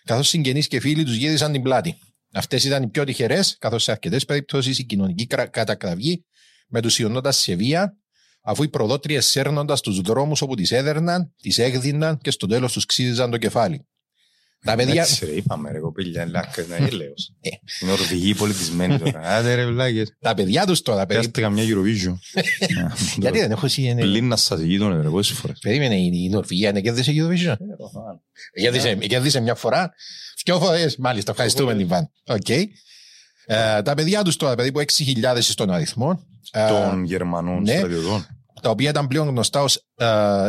καθώς 0.05 0.29
συγγενείς 0.29 0.67
και 0.67 0.81
φίλοι 0.81 1.05
τους 1.05 1.17
γύρισαν 1.17 1.53
την 1.53 1.63
πλάτη. 1.63 1.97
Αυτές 2.33 2.65
ήταν 2.65 2.83
οι 2.83 2.89
πιο 2.89 3.05
τυχερές, 3.05 3.57
καθώς 3.59 3.83
σε 3.83 3.91
αρκετές 3.91 4.25
περιπτώσεις 4.25 4.79
η 4.79 4.85
κοινωνική 4.85 5.27
κρα- 5.27 5.47
κατακραυγή 5.47 6.25
με 6.69 6.81
του 6.81 6.89
ιονώντα 6.99 7.33
σε 7.33 7.55
βία, 7.55 7.97
αφού 8.43 8.63
οι 8.63 8.69
προδότριες 8.69 9.27
σέρνοντα 9.27 9.77
του 9.77 10.03
δρόμους 10.03 10.43
όπου 10.43 10.55
τις 10.55 10.71
έδερναν, 10.71 11.35
τις 11.43 11.59
έγδυναν 11.59 12.19
και 12.19 12.31
στο 12.31 12.47
τέλος 12.47 12.73
τους 12.73 12.87
ξύριζαν 12.87 13.31
το 13.31 13.37
κεφάλι. 13.39 13.87
Τα 14.65 14.75
παιδιά. 14.75 15.03
Έτσι 15.03 15.25
ρε, 15.25 15.31
είπαμε 15.33 15.71
ρε 15.71 15.79
κοπήλια, 15.79 16.27
λάκκες 16.27 16.69
να 16.69 16.77
έλεος. 16.77 17.35
Ε. 17.41 17.49
Είναι 17.83 17.91
Νορβηγοί 17.91 18.35
πολιτισμένοι 18.35 18.99
τώρα. 18.99 19.21
Άντε 19.21 19.55
ρε 19.55 19.67
βλάκες. 19.67 20.17
Τα 20.21 20.35
παιδιά 20.35 20.67
τους 20.67 20.83
τώρα. 20.83 21.07
περί- 21.07 21.21
Πιάστηκα 21.21 21.51
μια 21.51 21.65
Eurovision. 21.67 22.15
Γιατί 23.21 23.39
δεν 23.39 23.51
έχω 23.51 23.67
εσύ. 23.67 23.95
Πλήν 23.99 24.29
να 24.29 24.37
σας 24.37 24.61
γείτονε 24.61 25.03
ρε, 25.03 25.09
πόσες 25.09 25.37
φορές. 25.39 25.59
Περίμενε, 25.59 25.97
η 25.97 26.11
η 26.15 26.29
Νορβηγία 26.29 26.69
είναι 26.69 26.81
κέρδισε 26.81 27.13
Eurovision. 27.15 27.57
Κέρδισε, 28.61 28.95
κέρδισε 28.95 29.41
μια 29.41 29.55
φορά. 29.55 29.93
Δυο 30.45 30.59
φορές, 30.61 30.87
μάλιστα. 30.99 31.31
Ευχαριστούμε 31.31 31.75
την 31.75 31.89
Βαν. 31.89 32.11
Οκ. 32.27 32.49
Ε, 32.49 32.67
τα 33.83 33.95
παιδιά 33.95 34.23
τους 34.23 34.37
τώρα, 34.37 34.55
περίπου 34.55 34.81
6.000 34.81 35.37
στον 35.41 35.71
αριθμό. 35.71 36.27
ε, 36.53 36.69
Των 36.69 37.05
Γερμανών 37.05 37.63
ναι. 37.63 37.77
στρατιωτών. 37.77 38.27
τα 38.63 38.71
οποία 38.71 38.91
ήταν 38.91 39.07
πλέον 39.09 39.29
γνωστά 39.29 39.63
ως 39.63 39.87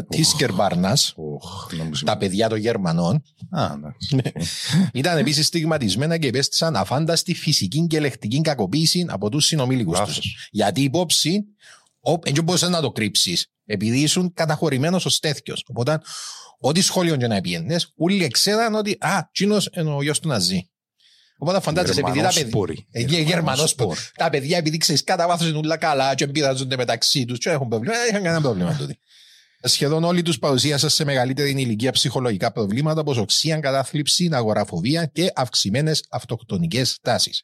Tyskerbarna, 0.10 0.98
Οχ, 1.16 1.68
να 1.78 1.84
μου 1.84 1.90
τα 1.90 1.96
σημαίνει. 1.96 2.18
παιδιά 2.20 2.50
των 2.50 2.58
Γερμανών. 2.58 3.24
Α, 3.52 3.72
εντάξει. 3.74 4.22
Ήταν 4.94 5.18
επίσης 5.18 5.46
στιγματισμένα 5.46 6.18
και 6.18 6.28
υπέστησαν 6.28 6.76
αφάνταστη 6.76 7.34
φυσική 7.34 7.88
και 7.88 7.98
λεκτική 7.98 8.42
κακοποίηση 8.42 9.06
από 9.10 9.30
τους 9.30 9.46
συνομήλικους 9.46 10.00
τους. 10.00 10.08
Λάθος. 10.08 10.48
Γιατί 10.52 10.82
η 10.82 10.84
υπόψη, 10.84 11.44
ο- 12.02 12.18
δεν 12.34 12.44
μπορούσες 12.44 12.70
να 12.70 12.82
το 12.82 12.92
κρύψεις, 12.92 13.48
επειδή 13.66 14.00
ήσουν 14.00 14.34
καταχωρημένος 14.34 15.06
ως 15.06 15.20
τέτοιος. 15.20 15.64
Οπότε, 15.70 16.02
ό,τι 16.66 16.82
σχόλιο 16.82 17.16
και 17.16 17.28
να 17.28 17.42
πιένε, 17.42 17.80
όλοι 17.96 18.28
ξέραν 18.28 18.76
ότι 18.76 18.98
α, 19.00 19.30
τσίνος 19.32 19.70
είναι 19.78 19.90
ο 19.90 20.02
γιος 20.02 20.20
του 20.20 20.28
Ναζί. 20.28 20.70
Οπότε 21.38 21.60
φαντάζεσαι, 21.60 22.00
επειδή 22.00 22.22
τα 22.22 22.28
παιδιά. 22.28 22.42
Γερμανόσποροι. 22.42 22.88
Ε, 22.92 23.00
Γερμανός 23.00 23.28
Γερμανόσποροι. 23.28 23.96
σπορ. 23.96 24.12
Τα 24.16 24.30
παιδιά, 24.30 24.58
επειδή 24.58 24.78
ξέρεις, 24.78 25.04
κατά 25.04 25.28
βάθος 25.28 25.48
είναι 25.48 25.58
όλα 25.58 25.78
καλά 25.78 26.16
και 26.16 26.24
εμπειράζονται 26.24 26.76
μεταξύ 26.76 27.26
τους, 27.26 27.38
και 27.40 27.50
έχουν 27.50 27.68
πρόβλημα. 27.68 27.96
Δεν 27.96 28.10
είχαν 28.10 28.24
κανένα 28.24 28.42
πρόβλημα 28.42 28.76
τότε. 28.80 28.98
Σχεδόν 29.66 30.04
όλοι 30.04 30.22
τους 30.22 30.40
παρουσίασαν 30.40 30.90
σε 30.90 31.04
μεγαλύτερη 31.04 31.50
ηλικία 31.50 31.92
ψυχολογικά 31.92 32.52
προβλήματα 32.52 33.02
όπως 33.02 33.18
οξία, 33.18 33.60
κατάθλιψη, 33.60 34.30
αγοραφοβία 34.32 35.06
και 35.06 35.32
αυξημένες 35.36 36.04
αυτοκτονικές 36.10 37.00
τάσεις. 37.02 37.44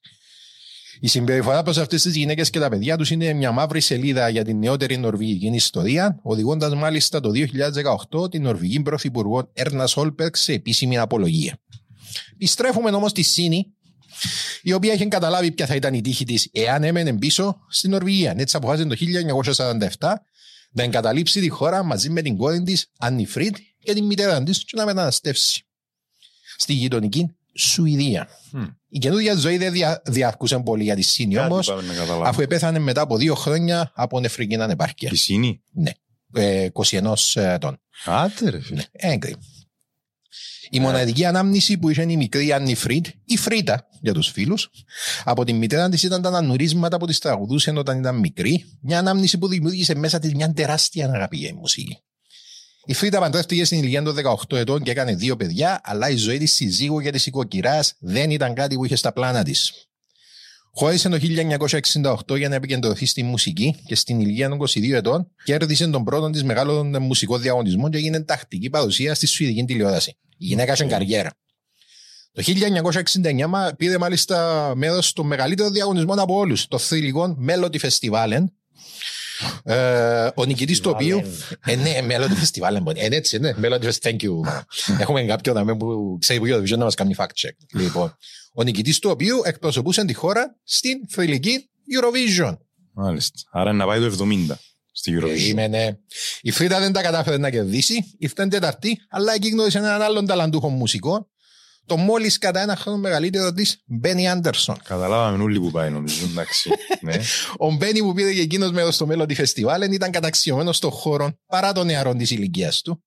Η 0.99 1.07
συμπεριφορά 1.07 1.63
προς 1.63 1.77
αυτές 1.77 2.01
τις 2.01 2.15
γυναίκες 2.15 2.49
και 2.49 2.59
τα 2.59 2.69
παιδιά 2.69 2.97
τους 2.97 3.11
είναι 3.11 3.33
μια 3.33 3.51
μαύρη 3.51 3.81
σελίδα 3.81 4.29
για 4.29 4.43
την 4.43 4.57
νεότερη 4.57 4.97
νορβηγική 4.97 5.47
ιστορία, 5.47 6.19
οδηγώντας 6.21 6.75
μάλιστα 6.75 7.19
το 7.19 7.31
2018 7.31 8.31
την 8.31 8.41
Νορβηγή 8.41 8.81
Πρωθυπουργό 8.81 9.49
Έρνα 9.53 9.87
Σόλπερκ 9.87 10.35
σε 10.35 10.53
επίσημη 10.53 10.97
απολογία. 10.97 11.59
Επιστρέφουμε 12.33 12.89
όμως 12.89 13.11
στη 13.11 13.21
Σύνη, 13.21 13.73
η 14.61 14.73
οποία 14.73 14.93
είχε 14.93 15.05
καταλάβει 15.05 15.51
ποια 15.51 15.65
θα 15.65 15.75
ήταν 15.75 15.93
η 15.93 16.01
τύχη 16.01 16.25
της 16.25 16.49
εάν 16.51 16.83
έμενε 16.83 17.17
πίσω 17.17 17.59
στην 17.69 17.89
Νορβηγία. 17.89 18.33
Έτσι 18.37 18.57
αποφάσισε 18.57 18.87
το 18.87 18.95
1947 19.99 20.13
να 20.71 20.83
εγκαταλείψει 20.83 21.39
τη 21.39 21.49
χώρα 21.49 21.83
μαζί 21.83 22.09
με 22.09 22.21
την 22.21 22.37
κόρη 22.37 22.63
της 22.63 22.91
Άννη 22.97 23.25
Φριντ 23.25 23.55
και 23.83 23.93
την 23.93 24.05
μητέρα 24.05 24.43
της 24.43 24.65
και 24.65 24.71
να 24.75 24.85
μεταναστεύσει 24.85 25.63
στη 26.57 26.73
γειτονική 26.73 27.35
Σουηδία. 27.53 28.27
Μμ. 28.51 28.65
Η 28.89 28.97
καινούργια 28.97 29.35
ζωή 29.35 29.57
δεν 29.57 29.71
δια, 29.71 30.01
διαρκούσε 30.05 30.59
πολύ 30.59 30.83
για 30.83 30.95
τη 30.95 31.01
Σύνη 31.01 31.33
Κάτι 31.33 31.51
όμως, 31.53 31.67
πάμε 31.67 31.81
να 31.81 31.93
καταλάβουμε. 31.93 32.27
αφού 32.27 32.41
επέθανε 32.41 32.79
μετά 32.79 33.01
από 33.01 33.17
δύο 33.17 33.35
χρόνια 33.35 33.91
από 33.95 34.19
νεφρική 34.19 34.55
ανεπάρκεια. 34.55 35.09
Πισίνη. 35.09 35.61
Ε, 36.33 36.67
21 36.73 37.13
ετών. 37.35 37.79
Άτε 38.05 38.49
ρε 38.49 38.61
φίλε. 38.61 38.75
Ναι, 38.75 38.83
έγκρι. 38.91 39.35
Η 40.69 40.79
μοναδική 40.79 41.25
ανάμνηση 41.25 41.77
που 41.77 41.89
είχε 41.89 42.01
η 42.01 42.17
μικρή 42.17 42.51
Άννη 42.51 42.75
Φριντ, 42.75 43.05
η 43.25 43.37
Φρίτα 43.37 43.87
για 44.01 44.13
τους 44.13 44.27
φίλους, 44.27 44.69
από 45.23 45.43
την 45.43 45.55
μητέρα 45.55 45.89
της 45.89 46.03
ήταν 46.03 46.21
τα 46.21 46.29
νανουρίσματα 46.29 46.97
που 46.97 47.05
της 47.05 47.19
τραγουδούσε 47.19 47.73
όταν 47.75 47.99
ήταν 47.99 48.15
μικρή, 48.19 48.65
μια 48.81 48.99
ανάμνηση 48.99 49.37
που 49.37 49.47
δημιούργησε 49.47 49.95
μέσα 49.95 50.19
της 50.19 50.33
μια 50.33 50.53
τεράστια 50.53 51.05
αγάπη 51.05 51.37
για 51.37 51.49
η 51.49 51.53
μουσική. 51.53 51.97
Η 52.89 52.93
Φρίτα 52.93 53.19
παντρεύτηκε 53.19 53.65
στην 53.65 53.77
ηλικία 53.77 54.03
των 54.03 54.15
18 54.49 54.57
ετών 54.57 54.83
και 54.83 54.91
έκανε 54.91 55.15
δύο 55.15 55.35
παιδιά, 55.35 55.81
αλλά 55.83 56.09
η 56.09 56.15
ζωή 56.15 56.37
της 56.37 56.53
συζύγου 56.53 57.01
και 57.01 57.11
της 57.11 57.25
οικοκυράς 57.25 57.93
δεν 57.99 58.29
ήταν 58.31 58.53
κάτι 58.53 58.75
που 58.75 58.85
είχε 58.85 58.95
στα 58.95 59.13
πλάνα 59.13 59.43
της. 59.43 59.73
Χώρισε 60.73 61.09
το 61.09 61.17
1968 62.27 62.37
για 62.37 62.49
να 62.49 62.55
επικεντρωθεί 62.55 63.05
στη 63.05 63.23
μουσική 63.23 63.75
και 63.85 63.95
στην 63.95 64.19
ηλικία 64.19 64.49
των 64.49 64.57
22 64.61 64.91
ετών 64.91 65.31
κέρδισε 65.43 65.87
τον 65.87 66.03
πρώτο 66.03 66.29
της 66.29 66.43
μεγάλο 66.43 66.83
μουσικό 66.83 67.37
διαγωνισμό 67.37 67.89
και 67.89 67.97
έγινε 67.97 68.21
τακτική 68.23 68.69
παρουσία 68.69 69.15
στη 69.15 69.27
Σουηδική 69.27 69.63
τηλεόραση. 69.63 70.17
Η 70.37 70.45
γυναίκα 70.45 70.73
είχε 70.73 70.83
καριέρα. 70.83 71.31
Το 72.31 72.43
1969 73.23 73.47
μα- 73.47 73.73
πήρε 73.77 73.97
μάλιστα 73.97 74.71
μέρος 74.75 75.07
στο 75.07 75.23
μεγαλύτερο 75.23 75.69
διαγωνισμό 75.69 76.13
από 76.13 76.37
όλους, 76.37 76.67
το 76.67 76.77
θρηλυκό 76.77 77.37
Melody 77.47 77.79
Festival. 77.79 78.43
Ε, 79.63 80.29
ο 80.35 80.45
νικητής 80.45 80.79
του 80.79 80.91
οποίου. 80.93 81.21
Ε, 81.65 81.75
ναι, 81.75 81.99
Melody 82.09 82.43
Festival. 82.43 82.95
Ε, 82.95 83.07
ναι, 83.07 83.15
έτσι, 83.15 83.39
ναι. 83.39 83.53
Melody 83.61 83.83
Festival. 83.83 83.91
Thank 84.01 84.19
you. 84.21 84.61
Έχουμε 84.99 85.23
κάποιον 85.23 85.55
δαμέ 85.55 85.75
που 85.75 86.17
ξέρει 86.19 86.39
που 86.39 86.45
Eurovision 86.45 86.77
να 86.77 86.83
μας 86.83 86.95
κάνει 86.95 87.15
fact 87.17 87.23
check. 87.23 87.55
Λοιπόν, 87.81 88.17
ο 88.53 88.63
νικητής 88.63 88.99
του 88.99 89.09
οποίου 89.09 89.41
εκπροσωπούσε 89.43 90.05
τη 90.05 90.13
χώρα 90.13 90.57
στην 90.63 91.09
θρηλυκή 91.09 91.69
Eurovision. 91.99 92.57
Μάλιστα. 92.93 93.39
Άρα 93.51 93.73
να 93.73 93.85
πάει 93.85 93.99
το 93.99 94.27
70 94.49 94.55
στη 94.91 95.17
Eurovision. 95.17 95.27
Περίμενε. 95.27 95.99
Η 96.41 96.51
Φρίτα 96.51 96.79
δεν 96.79 96.91
τα 96.91 97.01
κατάφερε 97.01 97.37
να 97.37 97.49
κερδίσει. 97.49 98.15
Ήρθε 98.17 98.47
Τεταρτή, 98.47 98.97
αλλά 99.09 99.33
εκεί 99.33 99.49
γνώρισε 99.49 99.77
έναν 99.77 100.01
άλλον 100.01 100.25
ταλαντούχο 100.25 100.69
μουσικό. 100.69 101.29
Το 101.89 101.97
μόλις 101.97 102.37
κατά 102.37 102.61
ένα 102.61 102.75
χρόνο 102.75 102.97
μεγαλύτερο 102.97 103.53
της 103.53 103.81
Μπένι 103.85 104.29
Άντερσον. 104.29 104.77
Καταλάβαμε 104.83 105.43
όλοι 105.43 105.59
που 105.59 105.71
πάει 105.71 105.89
νομίζω. 105.89 106.25
Εντάξει. 106.25 106.69
Ναι. 107.01 107.15
Ο 107.67 107.71
Μπένι 107.71 107.99
που 107.99 108.13
πήρε 108.13 108.33
και 108.33 108.41
εκείνος 108.41 108.71
μέρος 108.71 108.95
στο 108.95 109.05
μέλλον 109.05 109.27
τη 109.27 109.35
φεστιβάλ 109.35 109.91
ήταν 109.91 110.11
καταξιωμένος 110.11 110.77
στον 110.77 110.91
χώρο 110.91 111.33
παρά 111.47 111.71
των 111.71 111.85
νεαρών 111.85 112.17
της 112.17 112.31
ηλικίας 112.31 112.81
του, 112.81 113.03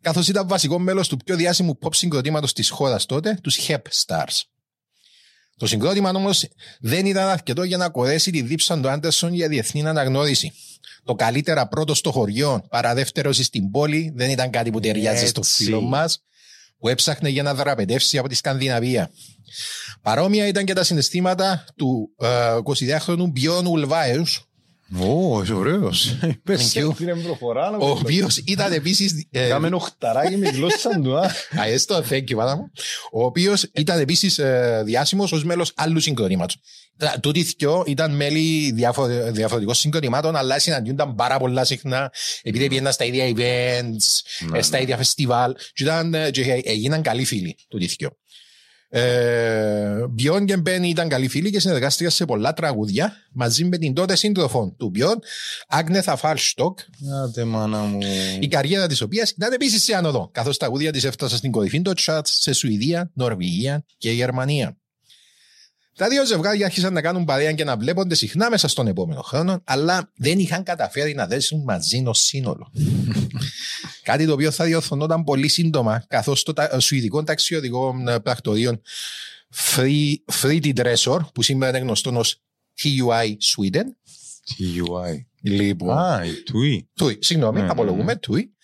καθώς 0.00 0.28
ήταν 0.28 0.48
βασικό 0.48 0.78
μέλος 0.78 1.08
του 1.08 1.16
πιο 1.16 1.36
διάσημου 1.36 1.78
pop 1.82 1.94
συγκροτήματος 1.94 2.52
της 2.52 2.70
χώρας 2.70 3.06
τότε, 3.06 3.38
τους 3.42 3.58
Hep 3.68 3.76
Stars. 4.06 4.40
Το 5.56 5.66
συγκρότημα 5.66 6.10
όμως 6.10 6.48
δεν 6.80 7.06
ήταν 7.06 7.28
αρκετό 7.28 7.62
για 7.62 7.76
να 7.76 7.88
κορέσει 7.88 8.30
τη 8.30 8.42
δίψα 8.42 8.80
του 8.80 8.88
Άντερσον 8.88 9.34
για 9.34 9.48
διεθνή 9.48 9.86
αναγνώριση. 9.86 10.52
Το 11.04 11.14
καλύτερα 11.14 11.68
πρώτο 11.68 11.94
στο 11.94 12.12
χωριό, 12.12 12.64
παρά 12.68 12.94
δεύτερο 12.94 13.32
στην 13.32 13.70
πόλη, 13.70 14.12
δεν 14.14 14.30
ήταν 14.30 14.50
κάτι 14.50 14.70
που 14.70 14.80
ταιριάζει 14.80 15.26
στο 15.26 15.40
Έτσι. 15.40 15.64
φίλο 15.64 15.80
μας, 15.80 16.22
που 16.82 16.88
έψαχνε 16.88 17.28
για 17.28 17.42
να 17.42 17.54
δραπετεύσει 17.54 18.18
από 18.18 18.28
τη 18.28 18.34
Σκανδιναβία. 18.34 19.10
Παρόμοια 20.02 20.46
ήταν 20.46 20.64
και 20.64 20.72
τα 20.72 20.84
συναισθήματα 20.84 21.64
του 21.76 22.10
ε, 22.18 22.56
22χρονου 22.64 23.28
Μπιόν 23.30 23.66
Ουλβάεου, 23.66 24.24
Ω, 25.00 25.42
είσαι 25.42 25.52
ωραίος. 25.54 26.18
Πες, 26.44 26.76
you. 26.78 26.94
κύριε 26.96 27.14
προχωρά. 27.14 27.76
Ο 27.80 27.88
οποίος 27.90 28.36
ήταν 28.36 28.72
επίσης. 28.72 29.26
Κάμε 29.48 29.68
οχταράκι 29.72 30.36
με 30.36 30.48
γλώσσα 30.48 31.00
του, 31.02 31.18
α. 31.18 31.30
Αέστο, 31.62 32.04
thank 32.10 32.22
you, 32.30 32.34
πάντα 32.36 32.56
μου. 32.56 32.70
Ο 33.12 33.24
οποίος 33.24 33.62
ήταν 33.74 34.00
επίσης 34.00 34.40
διάσημος 34.84 35.32
ως 35.32 35.44
μέλος 35.44 35.72
άλλου 35.74 36.00
συγκροτήματο. 36.00 36.54
Τούτοι 37.20 37.42
δυο 37.42 37.84
ήταν 37.86 38.16
μέλη 38.16 38.70
διαφο- 38.72 39.30
διαφορετικών 39.32 39.74
συγκροτημάτων, 39.74 40.36
αλλά 40.36 40.58
συναντιούνταν 40.58 41.14
πάρα 41.14 41.38
πολλά 41.38 41.64
συχνά, 41.64 42.12
επειδή 42.42 42.68
πήγαιναν 42.68 42.92
στα 42.92 43.04
ίδια 43.04 43.24
events, 43.28 44.04
Ναι, 44.50 44.58
ε, 44.58 44.62
στα 44.62 44.76
ναι. 44.76 44.82
ίδια 44.82 44.96
φεστιβάλ, 44.96 45.52
και, 45.72 45.82
ήταν, 45.82 46.14
ε, 46.14 46.30
και 46.30 46.60
έγιναν 46.64 47.02
καλοί 47.02 47.24
φίλοι 47.24 47.56
τούτοι 47.68 47.86
δυο. 47.86 48.10
Ε, 48.94 50.06
Μπιόν 50.10 50.46
και 50.46 50.56
Μπένι 50.56 50.88
ήταν 50.88 51.08
καλοί 51.08 51.28
φίλοι 51.28 51.50
και 51.50 51.60
συνεργάστηκαν 51.60 52.12
σε 52.12 52.24
πολλά 52.24 52.52
τραγούδια 52.52 53.12
μαζί 53.32 53.64
με 53.64 53.78
την 53.78 53.94
τότε 53.94 54.16
σύντροφο 54.16 54.74
του 54.78 54.88
Μπιόν, 54.88 55.18
Άγνεθα 55.68 56.16
Φάλστοκ, 56.16 56.78
Άντε 57.24 57.44
μάνα 57.44 57.78
μου. 57.78 57.98
η 58.40 58.48
καριέρα 58.48 58.86
της 58.86 59.00
οποίας 59.00 59.30
ήταν 59.30 59.52
επίσης 59.52 59.82
σε 59.82 59.94
άνοδο, 59.94 60.28
καθώς 60.32 60.56
τα 60.56 60.64
τραγούδια 60.64 60.92
της 60.92 61.04
έφτασαν 61.04 61.38
στην 61.38 61.50
κορυφή 61.50 61.82
των 61.82 61.94
charts 61.98 62.20
σε 62.22 62.52
Σουηδία, 62.52 63.10
Νορβηγία 63.14 63.84
και 63.98 64.10
Γερμανία. 64.10 64.76
Τα 66.02 66.08
δύο 66.08 66.26
ζευγάρια 66.26 66.66
άρχισαν 66.66 66.92
να 66.92 67.00
κάνουν 67.00 67.24
παρέα 67.24 67.52
και 67.52 67.64
να 67.64 67.76
βλέπονται 67.76 68.14
συχνά 68.14 68.50
μέσα 68.50 68.68
στον 68.68 68.86
επόμενο 68.86 69.20
χρόνο, 69.22 69.60
αλλά 69.64 70.12
δεν 70.16 70.38
είχαν 70.38 70.62
καταφέρει 70.62 71.14
να 71.14 71.26
δέσουν 71.26 71.62
μαζί 71.62 72.02
ως 72.06 72.14
σύνολο. 72.14 72.72
Κάτι 74.02 74.26
το 74.26 74.32
οποίο 74.32 74.50
θα 74.50 74.64
διορθωνόταν 74.64 75.24
πολύ 75.24 75.48
σύντομα, 75.48 76.04
καθώς 76.08 76.42
το 76.42 76.52
τα- 76.52 76.80
σουηδικό 76.80 77.22
ταξιδιωτικό 77.24 78.02
ε, 78.08 78.18
πρακτορείο 78.18 78.80
Free, 79.54 80.14
Free 80.42 80.72
Dressor, 80.76 81.18
που 81.34 81.42
σήμερα 81.42 81.70
είναι 81.76 81.86
γνωστό 81.86 82.18
ως 82.18 82.42
TUI 82.82 83.26
Sweden, 83.28 83.84
TUI. 84.58 85.14
λοιπόν, 85.42 85.98
Α, 85.98 86.24
η 86.24 86.30
TUI. 86.30 86.84
Τούι, 86.94 87.18
συγγνώμη, 87.20 87.60
Ναι, 87.60 87.68
απολογούμε, 87.68 88.16
Τούι. 88.16 88.54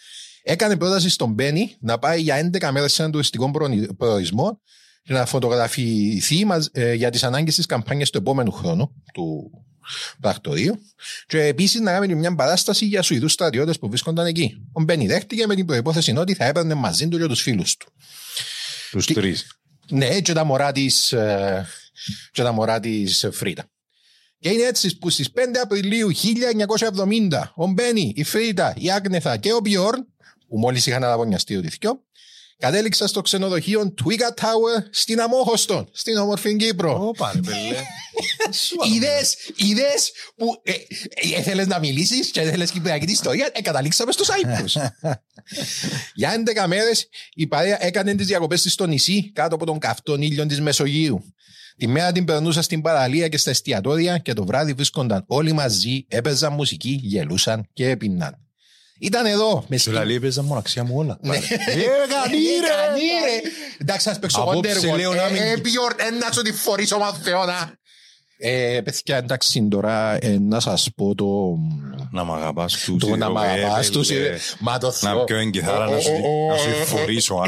Έκανε 0.42 0.76
πρόταση 0.76 1.08
στον 1.08 1.32
Μπένι 1.32 1.76
να 1.80 1.98
πάει 1.98 2.20
για 2.20 2.50
11 2.52 2.70
μέρες 2.72 2.92
σε 2.92 3.00
έναν 3.00 3.12
τουριστικό 3.12 3.50
προνη- 3.50 3.92
προορισμό 3.94 4.46
και 4.50 4.62
να 5.08 5.26
φωτογραφηθεί 5.26 6.44
μας, 6.44 6.68
ε, 6.72 6.92
για 6.94 7.10
τις 7.10 7.24
ανάγκες 7.24 7.54
της 7.54 7.66
καμπάνιας 7.66 8.10
του 8.10 8.18
επόμενου 8.18 8.52
χρόνου 8.52 8.92
του 9.12 9.50
πρακτορείου 10.20 10.78
και 11.26 11.42
επίσης 11.42 11.80
να 11.80 11.92
κάνει 11.92 12.14
μια 12.14 12.34
παράσταση 12.34 12.84
για 12.84 13.02
Σουηδού 13.02 13.28
στρατιώτες 13.28 13.78
που 13.78 13.88
βρίσκονταν 13.88 14.26
εκεί. 14.26 14.66
Ο 14.72 14.82
Μπένι 14.82 15.06
δέχτηκε 15.06 15.46
με 15.46 15.54
την 15.54 15.66
προπόθεση 15.66 16.14
ότι 16.16 16.34
θα 16.34 16.44
έπαιρνε 16.44 16.74
μαζί 16.74 17.08
του 17.08 17.18
και 17.18 17.26
τους 17.26 17.40
φίλους 17.42 17.76
του. 17.76 17.92
Τους 18.90 19.06
Και- 19.06 19.14
τρεις. 19.14 19.46
Ναι, 19.90 20.20
και 20.20 20.32
τα 20.32 20.44
μωρά 20.44 20.72
της 20.72 21.14
και 22.32 22.42
τα 22.42 22.52
μωρά 22.52 22.80
της 22.80 23.28
Φρίτα. 23.32 23.70
Και 24.40 24.48
είναι 24.48 24.62
έτσι 24.62 24.98
που 24.98 25.10
στις 25.10 25.30
5 25.30 25.58
Απριλίου 25.62 26.10
1970 26.12 27.52
ο 27.56 27.66
Μπένι, 27.66 28.12
η 28.16 28.24
Φρίτα, 28.24 28.74
η 28.78 28.90
Άγνεθα 28.90 29.36
και 29.36 29.52
ο 29.52 29.60
Μπιόρν, 29.60 30.06
που 30.48 30.58
μόλις 30.58 30.86
είχαν 30.86 31.04
αναβωνιαστεί 31.04 31.56
ο 31.56 31.60
δυο, 31.60 32.02
κατέληξαν 32.58 33.08
στο 33.08 33.20
ξενοδοχείο 33.20 33.94
Twiga 34.02 34.42
Tower 34.42 34.82
στην 34.90 35.20
Αμόχωστον, 35.20 35.88
στην 35.92 36.16
όμορφη 36.16 36.56
Κύπρο. 36.56 37.06
Ωπα 37.06 37.32
ρε 37.34 37.40
πελέ. 37.40 37.76
Είδες, 38.94 39.36
είδες 39.56 40.12
που 40.36 40.60
ε, 40.62 40.72
ε, 40.72 41.38
ήθελες 41.38 41.66
να 41.66 41.78
μιλήσεις 41.78 42.30
και 42.30 42.40
ήθελες 42.40 42.70
κυπριακή 42.70 43.06
τη 43.06 43.12
ιστορία, 43.12 43.50
ε, 43.52 43.62
καταλήξαμε 43.62 44.12
στο 44.12 44.24
Σάιπρους. 44.24 44.76
Για 46.14 46.42
11 46.62 46.66
μέρες 46.66 47.08
η 47.34 47.46
παρέα 47.46 47.84
έκανε 47.84 48.14
τις 48.14 48.26
διακοπές 48.26 48.62
της 48.62 48.72
στο 48.72 48.86
νησί 48.86 49.32
κάτω 49.32 49.54
από 49.54 49.66
τον 49.66 49.78
καυτόν 49.78 50.22
ήλιο 50.22 50.46
της 50.46 50.60
Μεσογείου. 50.60 51.24
Τη 51.76 51.86
μέρα 51.86 52.12
την 52.12 52.24
περνούσα 52.24 52.62
στην 52.62 52.80
παραλία 52.80 53.28
και 53.28 53.36
στα 53.36 53.50
εστιατόρια 53.50 54.18
και 54.18 54.32
το 54.32 54.44
βράδυ 54.44 54.72
βρίσκονταν 54.72 55.24
όλοι 55.26 55.52
μαζί, 55.52 56.04
έπαιζαν 56.08 56.52
μουσική, 56.52 57.00
γελούσαν 57.02 57.68
και 57.72 57.88
έπιναν. 57.88 58.47
Ήταν 58.98 59.26
εδώ, 59.26 59.64
με 59.68 59.76
Σου 59.76 59.82
σκηνή. 59.82 59.96
λαλεί 59.96 60.14
έπαιζα 60.14 60.42
μοναξιά 60.42 60.84
μου 60.84 60.94
όλα. 60.96 61.18
Ναι. 61.20 61.36
Ε, 61.36 61.40
κανεί 61.40 62.38
ρε. 62.60 62.68
Κανεί, 62.86 63.00
ρε. 63.24 63.50
Εντάξει, 63.78 64.10
ας 64.10 64.18
παίξω 64.18 64.40
Απόψε 64.40 64.78
Wonderwall. 64.80 64.96
λέω 64.96 65.14
να 65.14 65.28
μην- 65.28 65.42
Ε, 65.42 65.50
ε, 65.50 65.54
Bjorn, 65.56 65.94
ε, 65.96 66.10
να 66.10 66.32
σου 66.32 66.42
τη 66.42 66.52
φορήσω 66.52 66.98
μαθαίωνα. 66.98 67.76
Ε, 68.40 68.80
παιδιά, 68.84 69.16
εντάξει, 69.16 69.68
τώρα 69.70 70.18
ε, 70.20 70.38
να 70.40 70.60
σας 70.60 70.88
πω 70.96 71.14
το... 71.14 71.26
Να 72.12 72.24
μ' 72.24 72.32
αγαπάς 72.32 72.72
τους. 72.72 72.98
Το 73.04 73.16
να 73.16 73.26
ρε, 73.26 73.32
μ' 73.32 73.38
ρε, 73.38 73.46
αγαπάς 73.48 73.86
ρε, 73.86 73.92
τους, 73.92 74.08
ρε. 74.08 74.28
ε, 74.28 74.38
Μα 74.58 74.78
το 74.78 74.90
Θεό. 74.92 75.14
Να 75.18 75.24
πιω 75.24 75.38
την 75.38 75.50
κιθάρα 75.50 75.90
να 75.90 75.98
σου 76.00 76.10
να 76.50 76.56
σου 76.56 76.86
φορήσω. 76.86 77.34
α. 77.34 77.46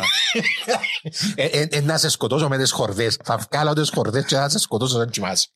Ε, 1.35 1.45
ε, 1.45 1.67
ε, 1.71 1.81
Να 1.81 1.99
σε 1.99 2.09
σκοτώσω 2.09 2.49
με 2.49 2.59
τις 2.59 2.71
χορδές. 2.71 3.19
Θα 3.25 3.47
βγάλω 3.51 3.73
τις 3.73 3.91
χορδές 3.95 4.25
και 4.25 4.37
να 4.37 4.49
σε 4.49 4.59
σκοτώσω 4.59 4.97
σαν 4.97 5.11
κοιμάσαι. 5.11 5.49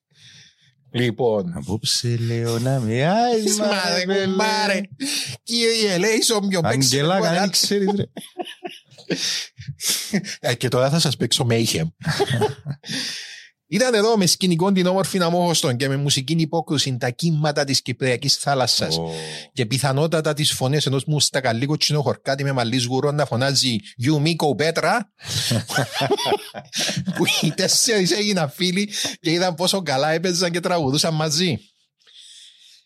Λοιπόν, 0.95 1.53
Απόψε 1.57 2.17
λέω 2.17 2.59
να 2.59 2.81
με 2.81 3.07
άεις 3.07 3.59
Μάρε, 3.59 4.25
κουμπάρε. 4.25 4.81
Κύριε, 5.43 5.99
λέει 5.99 6.23
σόμιο 6.23 6.61
παίξει. 6.61 6.77
Αγγελά, 6.77 7.21
κανένα 7.21 7.49
ξέρεις 7.49 7.89
ρε. 7.97 8.05
Ε, 10.41 10.55
Και 10.55 10.69
τώρα 10.69 10.91
θα 10.91 10.99
σας 10.99 11.17
παίξω 11.17 11.47
Mayhem. 11.51 11.87
Ήταν 13.67 13.95
εδώ 13.95 14.17
με 14.17 14.27
σκηνικό 14.27 14.73
την 14.73 14.87
όμορφη 14.87 15.23
Αμόχωστον 15.23 15.77
και 15.77 15.89
με 15.89 15.97
μουσική 15.97 16.33
υπόκρουση 16.33 16.97
τα 16.97 17.11
κύματα 17.11 17.65
της 17.65 17.83
Κυπριακής 17.83 18.35
θάλασσας 18.37 18.99
Ω, 18.99 19.11
και 19.53 19.67
πιθανότατα 19.67 20.35
τις 20.35 20.53
φωνές 20.53 20.87
ενός 20.87 21.05
μουστακαλί 21.05 21.67
κοτσινό 21.67 22.03
χορκάτι 22.03 22.45
με 22.45 22.53
μαλλί 22.53 22.79
σγουρό 22.79 23.11
να 23.11 23.25
φωνάζει 23.25 23.77
«You 24.05 24.23
Miko 24.27 24.57
Πέτρα» 24.57 25.13
που 27.17 27.25
οι 27.41 27.51
τέσσερις 27.53 28.13
έγιναν 28.13 28.51
φίλοι 28.51 28.89
και 29.21 29.31
είδαν 29.31 29.55
πόσο 29.55 29.83
καλά 29.83 30.11
έπαιζαν 30.11 30.51
και 30.51 30.61
τραγουδούσαν 30.61 31.15
μαζί. 31.15 31.59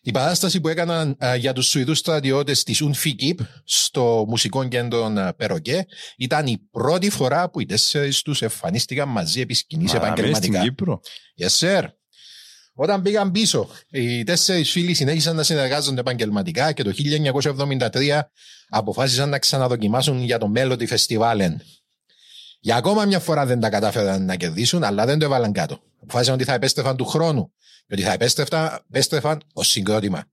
Η 0.01 0.11
παράσταση 0.11 0.61
που 0.61 0.67
έκαναν 0.67 1.15
α, 1.25 1.35
για 1.35 1.53
τους 1.53 1.67
Σουηδούς 1.67 1.97
στρατιώτες 1.97 2.63
της 2.63 2.83
Unfikip 2.83 3.39
στο 3.63 4.25
μουσικό 4.27 4.67
κέντρο 4.67 5.05
α, 5.05 5.33
Περοκέ 5.33 5.85
ήταν 6.17 6.47
η 6.47 6.57
πρώτη 6.71 7.09
φορά 7.09 7.49
που 7.49 7.59
οι 7.59 7.65
τέσσερις 7.65 8.21
τους 8.21 8.41
εμφανίστηκαν 8.41 9.09
μαζί 9.09 9.41
επί 9.41 9.53
σκηνής 9.53 9.93
μα, 9.93 9.99
μέσα 9.99 10.11
στην 10.11 10.23
επαγγελματικά. 10.23 10.61
Κύπρο. 10.61 10.99
Yes, 11.39 11.59
sir. 11.59 11.87
Όταν 12.73 13.01
πήγαν 13.01 13.31
πίσω, 13.31 13.69
οι 13.89 14.23
τέσσερις 14.23 14.71
φίλοι 14.71 14.93
συνέχισαν 14.93 15.35
να 15.35 15.43
συνεργάζονται 15.43 15.99
επαγγελματικά 15.99 16.71
και 16.71 16.83
το 16.83 16.91
1973 17.91 18.19
αποφάσισαν 18.69 19.29
να 19.29 19.39
ξαναδοκιμάσουν 19.39 20.23
για 20.23 20.37
το 20.37 20.51
Melody 20.55 20.87
Festival. 20.87 21.49
Για 22.59 22.75
ακόμα 22.75 23.05
μια 23.05 23.19
φορά 23.19 23.45
δεν 23.45 23.59
τα 23.59 23.69
κατάφεραν 23.69 24.25
να 24.25 24.35
κερδίσουν, 24.35 24.83
αλλά 24.83 25.05
δεν 25.05 25.19
το 25.19 25.25
έβαλαν 25.25 25.51
κάτω. 25.51 25.81
Αποφάσισαν 26.09 26.33
ότι 26.35 26.43
θα 26.43 26.53
επέστρεφαν 26.53 26.97
του 26.97 27.05
χρόνου 27.05 27.51
και 27.87 27.93
ότι 27.93 28.01
θα 28.01 28.11
επέστρεφαν, 28.11 28.83
επέστρεφαν 28.89 29.41
ως 29.53 29.67
συγκρότημα. 29.67 30.23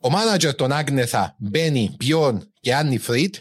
Ο 0.00 0.10
μάνατζερ 0.10 0.54
των 0.54 0.72
Άγνεθα, 0.72 1.34
Μπένι, 1.38 1.94
Μπιόν 1.98 2.52
και 2.60 2.74
Άννη 2.74 2.98
Φριντ 2.98 3.34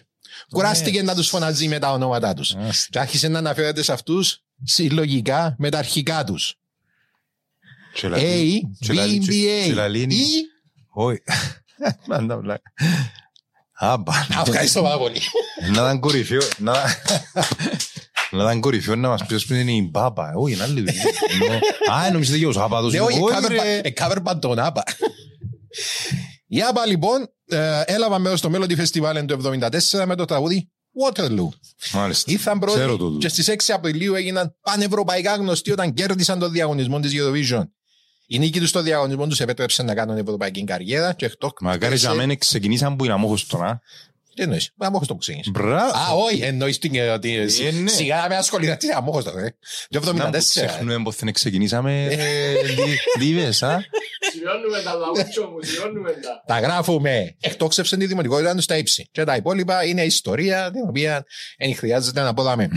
κουράστηκε 0.50 1.02
να 1.04 1.16
τους 1.16 1.28
φωνάζει 1.30 1.68
με 1.68 1.80
τα 1.80 1.92
ονόματά 1.92 2.34
τους. 2.34 2.56
Άστα. 2.56 2.88
Και 2.90 3.00
άρχισε 3.00 3.28
να 3.28 3.38
αναφέρεται 3.38 3.82
σε 3.82 3.92
αυτούς 3.94 4.44
συλλογικά 4.64 5.56
με 5.58 5.70
τα 5.70 5.78
αρχικά 5.78 6.24
τους. 6.24 6.56
Και 7.94 8.08
A, 8.08 8.10
λαλεί- 8.10 8.64
και 8.80 8.92
B, 8.92 8.96
λαλεί- 8.96 9.24
B, 9.24 9.28
και 9.30 9.68
A. 9.72 9.74
λαλεί 9.74 10.02
είναι- 10.02 10.14
Ή. 10.14 10.44
Όχι. 10.94 11.22
Μάντα 12.08 12.38
πλάκα. 12.40 12.72
ABBA. 13.74 14.14
Ευχαριστώ 14.46 14.82
πάρα 14.82 14.98
πολύ. 14.98 15.22
Να 15.62 15.72
ήταν 15.72 16.00
κορυφαίο. 16.00 16.42
Να 18.32 18.38
να 18.38 18.44
ήταν 18.44 18.60
κορυφαίο 18.62 18.96
να 18.96 19.08
μας 19.10 19.26
πεις 19.26 19.46
που 19.46 19.54
είναι 19.54 19.72
η 19.72 19.90
μπάπα. 19.92 20.32
Όχι, 20.36 20.54
είναι 20.54 20.64
άλλη 20.64 20.74
δουλειά. 20.82 21.04
Ενώ- 21.42 21.60
Α, 22.06 22.12
νομίζετε 22.12 22.38
και 22.38 22.46
ο 22.48 22.52
Σάπατος. 22.52 22.94
Ναι, 22.94 23.00
όχι, 23.00 23.20
Όχι, 23.22 23.36
cover 23.40 23.48
ρε. 23.50 23.58
ba- 23.58 23.66
ε, 23.88 23.92
cover 23.98 24.18
band 24.32 24.40
τον 24.42 24.60
Άπα. 24.60 24.84
Η 26.48 26.62
Άπα 26.62 26.86
λοιπόν 26.86 27.28
ε, 27.46 27.82
έλαβα 27.86 28.20
μέρος 28.20 28.40
στο 28.40 28.50
Melody 28.54 28.78
Festival 28.78 29.24
το 29.28 29.38
1974 29.92 30.06
με 30.06 30.16
το 30.16 30.26
τραγούδι 30.26 30.72
Waterloo. 31.06 31.48
Μάλιστα. 31.94 32.32
Ήρθαν 32.32 32.60
πρώτοι 32.60 32.78
Ξέρω 32.78 32.98
το 32.98 33.18
και 33.20 33.28
στις 33.28 33.50
6 33.50 33.54
Απριλίου 33.74 34.14
έγιναν 34.16 34.56
πανευρωπαϊκά 34.62 35.36
γνωστοί 35.36 35.72
όταν 35.72 35.94
κέρδισαν 35.94 36.40
το 36.40 36.50
διαγωνισμό 36.50 37.00
της 37.00 37.12
Eurovision. 37.16 37.64
Η 38.28 38.40
νίκη 38.40 38.60
τους 38.60 38.70
στο 38.70 38.82
διαγωνισμό 38.82 39.28
τους 39.28 39.40
επέτρεψε 39.40 39.84
να 39.84 39.94
κάνουν 39.94 40.18
ευρωπαϊκή 40.18 40.64
καριέρα 40.64 41.14
και 41.14 41.26
εκτός... 41.26 41.52
Μακάρι 41.62 41.96
για 41.96 42.14
μένα 42.14 42.36
ξεκινήσαν 42.36 42.96
που 42.96 43.04
είναι 43.04 43.14
αμόχωστον, 43.14 43.64
α. 43.64 43.82
Τι 44.38 44.44
εννοείς, 44.44 44.72
μα 44.76 44.88
αμόχωστο 44.88 45.14
που 45.14 45.20
ξεκίνησε. 45.20 45.50
Μπράβο. 45.50 45.98
Α, 45.98 46.12
όχι, 46.26 46.42
εννοείς 46.42 46.78
την... 46.78 46.96
ε, 46.96 47.10
ότι- 47.10 47.36
Ε, 47.36 47.72
ναι. 47.72 47.90
Σιγά 47.90 48.16
να 48.22 48.28
με 48.28 48.36
ασχοληθείς, 48.36 48.78
τι 48.78 48.92
αμόχωστο, 48.92 49.32
ρε. 49.36 49.50
Το 49.90 50.00
Να 50.14 50.30
που 50.30 50.38
74. 50.38 50.40
ξεχνούμε 50.40 51.04
πως 51.04 51.16
δεν 51.16 51.34
ξεκινήσαμε 51.34 52.06
ε, 52.06 52.54
δι- 52.64 53.00
δίβες, 53.20 53.64
α. 53.64 53.80
Σημειώνουμε 54.32 54.82
τα 54.84 54.94
λαούτσο 54.94 55.42
μου, 55.48 55.58
σημειώνουμε 55.64 56.12
τα. 56.12 56.44
Τα 56.48 56.60
γράφουμε. 56.60 57.36
Εκτόξευσαν 57.40 58.00
τη 58.00 58.06
δημοτικότητα 58.06 58.56
του 58.56 58.62
στα 58.62 58.78
ύψη. 58.78 59.10
Και 59.12 59.24
τα 59.24 59.36
υπόλοιπα 59.36 59.84
είναι 59.86 60.04
ιστορία 60.04 60.72
την 60.72 60.82
οποία 60.88 61.26
δεν 61.58 61.76
χρειάζεται 61.76 62.22
να 62.22 62.28
αποδάμε. 62.28 62.70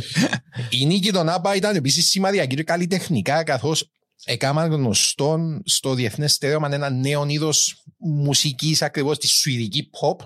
Η 0.70 0.86
νίκη 0.86 1.10
των 1.12 1.28
ΑΠΑ 1.28 1.54
ήταν 1.54 1.76
επίσης 1.76 2.08
σημαδιακή 2.08 2.54
και 2.56 2.62
καλλιτεχνικά 2.62 3.42
καθώς 3.44 3.90
έκαναν 4.24 4.70
γνωστόν 4.72 5.62
στο 5.64 5.94
διεθνές 5.94 6.32
στερέωμα 6.32 6.68
ένα 6.72 6.90
νέο 6.90 7.24
είδος 7.28 7.82
μουσικής 7.98 8.82
ακριβώς 8.82 9.18
τη 9.18 9.26
σουηδική 9.26 9.90
pop. 10.00 10.16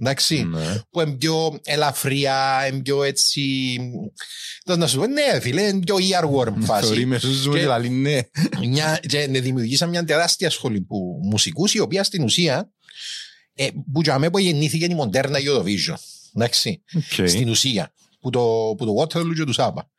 Εντάξει, 0.00 0.42
Ναι. 0.42 0.80
που 0.90 1.00
είναι 1.00 1.16
πιο 1.16 1.58
ελαφριά, 1.64 2.66
είναι 2.70 2.80
πιο 2.82 3.02
έτσι. 3.02 3.76
Πώς 4.64 4.76
να 4.76 4.86
σου 4.86 4.98
πω, 4.98 5.06
ναι, 5.06 5.40
φίλε, 5.40 5.62
είναι 5.62 5.80
πιο 5.84 5.96
earworm 5.96 6.54
φάση. 6.60 6.86
Θεωρεί 6.86 7.04
με 7.06 7.18
σούζουμε 7.18 7.54
Και- 7.54 7.60
και 7.60 7.66
λαλεί 7.68 7.88
ναι. 7.88 8.20
μια, 8.60 9.00
και 9.08 9.26
ναι, 9.26 9.40
δημιουργήσαν 9.40 9.88
μια 9.88 10.04
τεράστια 10.04 10.50
σχολή 10.50 10.80
που 10.80 11.20
μουσικούς 11.22 11.74
η 11.74 11.78
οποία 11.78 12.04
στην 12.04 12.22
ουσία 12.22 12.70
ε, 13.54 13.68
που 13.92 14.00
για 14.02 14.18
μένα 14.18 14.32
που 14.32 14.38
γεννήθηκε 14.38 14.84
η 14.84 14.94
μοντέρνα 14.94 15.38
Eurovision. 15.38 15.94
Εντάξει, 16.34 16.82
Οκ. 16.94 17.28
στην 17.28 17.48
ουσία 17.48 17.92
που 18.20 18.30
το, 18.30 18.74
που 18.76 18.84
το 18.86 18.94
Waterloo 19.02 19.34
και 19.36 19.44
τους 19.44 19.52
ABBA. 19.52 19.90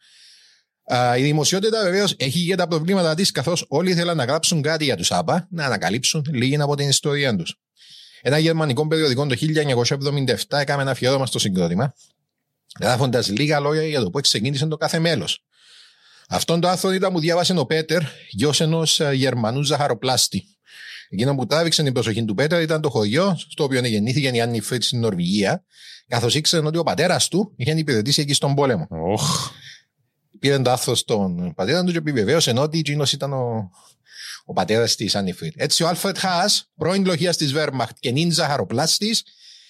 Α, 0.94 1.18
η 1.18 1.22
δημοσιότητα 1.24 1.84
βεβαίως 1.84 2.14
έχει 2.18 2.46
και 2.46 2.56
τα 2.56 2.68
προβλήματα 2.68 3.16
της, 3.16 3.32
καθώς 3.32 3.66
όλοι 3.68 3.92
ήθελαν 3.92 4.18
να 4.18 4.24
γράψουν 4.24 4.62
κάτι 4.62 4.84
για 4.84 4.96
τους 4.96 5.04
ABBA, 5.04 5.48
να 5.52 5.66
ανακαλύψουν 5.66 6.26
λίγη 6.34 6.56
από 6.56 6.76
την 6.76 6.90
ιστορία 6.90 7.36
τους. 7.36 7.56
Ένα 8.22 8.38
γερμανικό 8.38 8.88
περιοδικό 8.88 9.26
το 9.26 9.36
1977 9.40 10.36
έκαμε 10.50 10.82
ένα 10.82 10.92
αφιέρωμα 10.92 11.26
στο 11.26 11.40
συγκρότημα, 11.40 11.94
γράφοντας 12.80 13.30
λίγα 13.30 13.60
λόγια 13.60 13.84
για 13.84 14.02
το 14.02 14.10
πώ 14.10 14.20
ξεκίνησε 14.20 14.66
το 14.66 14.78
κάθε 14.78 15.00
μέλος. 15.00 15.44
Αυτόν 16.30 16.60
το 16.60 16.68
άρθρο 16.68 16.94
ήταν 16.94 17.14
που 17.14 17.20
διάβασε 17.20 17.54
ο 17.58 17.66
Πέτερ, 17.66 18.02
γιος 18.30 18.62
ενός 18.62 19.02
Γερμανού 19.14 19.64
ζαχαροπλάστη. 19.64 20.44
Εκείνο 21.10 21.36
που 21.36 21.46
τράβηξε 21.46 21.84
την 21.84 21.94
προσοχή 21.94 22.26
του 22.26 22.34
Πέτερ 22.34 22.62
ήταν 22.62 22.82
το 22.82 22.90
χωριό 22.90 23.38
στο 23.50 23.64
οποίο 23.64 23.86
γεννήθηκε 23.86 24.28
η 24.28 24.42
Άννι-Φριντ 24.42 24.86
στην 24.86 25.00
Νορβηγία, 25.00 25.64
καθώς 26.08 26.36
ήξερε 26.36 26.66
ότι 26.66 26.78
ο 26.78 26.84
πατέρας 26.84 27.28
του 27.28 27.54
είχε 27.56 27.72
υπηρετήσει 27.72 28.22
εκεί 28.22 28.34
στον 28.34 28.56
πόλεμο. 28.56 28.88
Οχ. 28.90 29.52
Πήρε 30.40 30.60
το 30.60 30.72
άρθρο 30.72 30.96
στον 30.96 31.54
πατέρα 31.54 31.84
του 31.84 31.92
και 31.92 31.98
επιβεβαίωσε 31.98 32.54
ότι 32.58 32.78
εκείνος 32.80 33.14
ήταν 33.14 33.34
ο, 33.34 33.72
ο 34.50 34.54
πατέρας 34.54 34.96
της 34.96 35.16
Άννι-Φριντ. 35.16 35.54
Έτσι, 35.56 35.84
ο 35.84 35.88
Άλφρεντ 35.88 36.18
Χάας, 36.18 36.72
πρώην 36.76 37.06
λοχίας 37.06 37.38
της 37.38 37.52
Βέρμαχτ 37.54 37.98
και 38.00 38.12
νυν 38.12 38.32
ζαχαροπλάστη, 38.32 39.16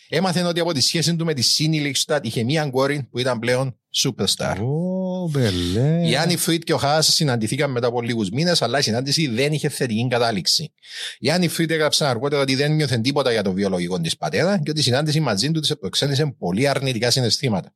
έμαθε 0.10 0.44
ότι 0.44 0.60
από 0.60 0.74
τη 0.74 0.82
σχέση 0.82 1.16
του 1.16 1.26
με 1.26 1.34
τη 1.34 1.42
Σίνι 1.42 1.80
Λίξτατ 1.80 2.26
είχε 2.26 2.44
μία 2.44 2.70
κόρη 2.70 3.08
που 3.12 3.20
ήταν 3.20 3.40
πλέον 3.40 3.80
superstar. 4.04 4.58
Ω, 4.62 5.30
μπελέ. 5.30 6.08
Η 6.08 6.16
Άννη 6.16 6.38
Φρίτ 6.38 6.64
και 6.64 6.74
ο 6.74 6.78
Χάς 6.78 7.14
συναντηθήκαν 7.14 7.72
μετά 7.72 7.88
από 7.88 8.02
λίγους 8.02 8.30
μήνες, 8.30 8.62
αλλά 8.62 8.80
η 8.80 8.82
συνάντηση 8.82 9.28
δεν 9.28 9.54
είχε 9.54 9.70
θετική 9.70 10.08
κατάληξη. 10.10 10.74
Η 11.20 11.30
Άννη 11.30 11.48
Φρίτ 11.48 11.72
έγραψε 11.72 12.06
αργότερα 12.06 12.42
ότι 12.42 12.56
δεν 12.56 12.72
νιώθε 12.72 12.98
τίποτα 12.98 13.32
για 13.32 13.42
το 13.42 13.52
βιολογικό 13.52 14.00
της 14.02 14.18
πατέρα 14.18 14.60
και 14.64 14.70
ότι 14.70 14.80
η 14.80 14.84
συνάντηση 14.84 15.20
μαζί 15.20 15.52
του 15.52 15.60
της 15.60 15.78
προξένησε 15.80 16.36
πολύ 16.38 16.68
αρνητικά 16.68 17.12
συναισθήματα. 17.12 17.74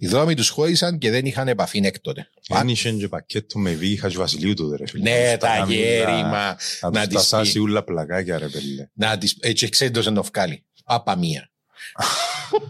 Οι 0.00 0.06
δρόμοι 0.06 0.34
τους 0.34 0.48
χώρισαν 0.48 0.98
και 0.98 1.10
δεν 1.10 1.26
είχαν 1.26 1.48
επαφή 1.48 1.80
έκτοτε. 1.84 2.28
Αν 2.48 2.68
είχε 2.68 2.90
και 2.92 3.08
πακέτο 3.08 3.58
με 3.58 3.70
βήχα 3.72 4.08
και 4.08 4.16
Βασιλείου 4.16 4.54
του, 4.54 4.76
ρε 4.76 4.86
φίλε. 4.86 5.10
Ναι, 5.10 5.26
Στα 5.28 5.36
τα 5.36 5.46
κάμερα, 5.46 5.72
γέρημα. 5.80 6.56
Να 6.80 6.90
Να 6.90 6.92
τους 6.92 7.00
τις 7.02 7.14
τασάσει 7.14 7.52
πει. 7.52 7.58
ούλα 7.58 7.84
πλακάκια, 7.84 8.38
ρε 8.38 8.48
πέλε. 8.48 8.88
Να 8.94 9.18
τις, 9.18 9.36
έτσι 9.40 9.64
εξέντωσε 9.66 10.10
το 10.10 10.22
βγάλει. 10.22 10.64
Πάπα 10.84 11.16
μία. 11.16 11.50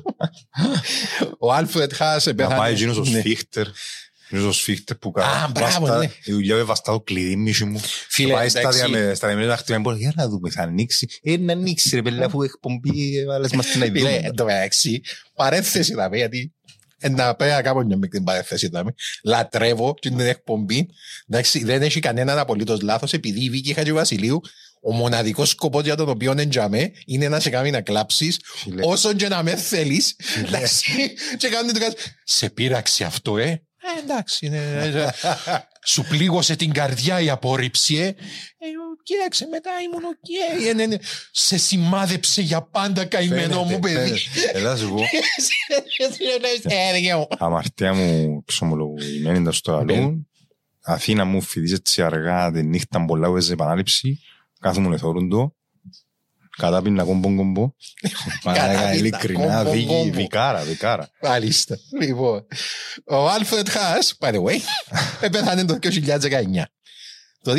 ο 1.39 1.53
Άλφρετ 1.53 1.93
Χάς 1.95 2.25
Να 2.25 2.31
επέθανε. 2.31 2.57
πάει 2.57 2.73
εκείνος 2.73 2.97
ο 2.97 3.01
Ναι. 3.05 3.19
σφίχτερ. 3.19 3.67
Εκείνος 4.31 4.45
ο 4.47 4.53
σφίχτερ 4.53 4.97
που 4.97 5.13
Α, 5.17 5.23
κα- 5.23 5.51
μπράβο, 5.55 5.81
βάστα- 5.87 5.99
ναι. 5.99 6.11
Η 6.25 6.33
δουλειά 6.33 6.55
με 6.57 6.63
βαστά 6.63 6.93
το 6.93 7.01
κλειδί 7.01 7.37
μίσου 7.37 7.67
μου. 7.67 7.81
Φίλε, 8.09 8.33
Πάει 8.33 8.49
στα 8.49 8.59
εντάξει. 8.61 8.87
δια- 8.91 9.15
στα 9.15 9.27
διαμερίδα 9.27 9.53
να 9.55 9.59
χτυπάει 9.59 9.81
μπορεί, 9.81 9.99
για 9.99 10.13
να 10.17 10.29
δούμε, 10.29 10.51
θα 10.51 10.63
ανοίξει. 10.63 11.09
Ε, 11.23 11.37
να 11.37 11.53
ανοίξει 11.53 11.95
ρε 11.95 12.03
πέλε, 12.03 12.25
αφού 12.25 12.43
εκπομπή 12.43 13.19
έβαλες 13.19 13.53
μας 13.53 13.67
την 13.67 13.81
Φίλε, 13.81 14.09
αηδία. 14.09 14.27
εν 14.27 14.35
τω 14.35 14.45
μεταξύ, 14.45 15.01
παρέθεση 15.35 15.93
θα 15.95 16.09
πει, 16.09 16.17
γιατί 16.17 16.39
εν 16.39 16.53
να 17.11 17.35
πει 17.35 17.45
να 17.45 17.63
κάνω 17.63 17.83
μια 17.83 17.97
μικρή 17.97 18.21
παρέθεση 18.21 18.69
θα 18.69 18.85
πει. 18.85 18.95
Λατρεύω 19.25 19.95
και 19.99 20.09
την 20.09 20.21
εκπομπή. 20.21 20.89
Εντάξει, 21.29 21.65
δεν 21.65 21.83
έχει 21.83 22.01
κανέναν 22.01 22.39
απολύτως 22.39 22.81
λάθος, 22.81 23.13
επειδή 23.13 23.45
η 23.45 23.51
Βίκη 23.51 23.73
Χατζηβασιλείου 23.73 24.41
ο 24.81 24.93
μοναδικός 24.93 25.49
σκοπός 25.49 25.85
για 25.85 25.97
τον 25.97 26.09
οποίο 26.09 26.35
εντιαμέ 26.37 26.93
είναι 27.07 27.29
να 27.29 27.41
σε 27.41 27.51
κάνει 27.51 27.71
να 27.71 27.81
κλάψεις 27.81 28.41
Φίλε. 28.45 28.83
όσο 28.85 29.13
και 29.13 29.29
να 29.29 29.43
με 29.43 29.57
θέλεις. 29.57 30.17
Εντάξει, 30.47 31.15
και 31.37 31.49
κάνει 31.49 31.73
το 31.73 31.79
κάτι. 31.79 31.97
Σε 32.25 32.51
πείραξε 32.51 33.05
αυτό, 33.05 33.39
ε; 33.39 33.63
Ε, 33.97 34.01
εντάξει, 34.03 34.47
είναι, 34.47 34.57
ε, 34.83 35.09
σου 35.93 36.05
πλήγωσε 36.05 36.57
την 36.57 36.73
καρδιά 36.73 37.21
η 37.21 37.31
απόρριψη, 37.31 37.97
ε. 37.97 38.15
Ε 39.15 39.17
κοίταξε, 39.17 39.47
μετά 39.47 39.71
ήμουν 39.85 40.05
οκ. 40.05 40.67
Ε, 40.69 40.73
ναι, 40.73 40.87
ναι. 40.87 40.97
Σε 41.31 41.57
σημάδεψε 41.57 42.43
για 42.43 42.63
πάντα, 42.63 43.05
καημένο 43.05 43.63
μου 43.63 43.79
παιδί. 43.79 44.19
Έλα 44.53 44.77
σου 44.77 44.89
πω, 44.89 45.03
Ε, 46.63 46.93
δικαίω. 46.93 47.27
αμαρτία 47.39 47.95
μου 47.95 48.43
ξομολογημένη 48.45 49.39
ήταν 49.39 49.53
στο 49.53 49.77
αλλού. 49.77 50.29
Αθήνα 50.83 51.25
μου 51.25 51.41
φοιτής 51.41 51.73
έτσι 51.73 52.03
αργά 52.03 52.51
τη 52.53 52.63
νύχτα 52.63 53.05
πολλά 53.05 53.29
που 53.29 53.37
έζε 53.37 53.53
επανάληψη. 53.53 54.21
Κάθομαι 54.61 54.95
εθώρουν 54.95 55.29
το. 55.29 55.53
Κατάπιννα 56.57 57.05
κόμπον 57.05 57.37
κόμπο. 57.37 57.73
Παράκα, 58.43 58.67
Κατάπιννα 58.73 58.95
ειλικρινά, 58.95 59.57
κόμπον 59.57 59.73
δίκη, 59.73 59.87
κόμπο. 59.87 60.11
δικάρα, 60.11 60.63
δικάρα. 60.65 61.11
Μάλιστα. 61.23 61.77
Λοιπόν, 62.01 62.47
ο 63.05 63.29
Άλφρεντ 63.29 63.69
Χάς, 63.69 64.15
by 64.21 64.33
the 64.33 64.43
way, 64.43 64.59
πέθανε 65.33 65.65
το 65.65 65.79
2019. 65.83 65.89
Το 67.43 67.55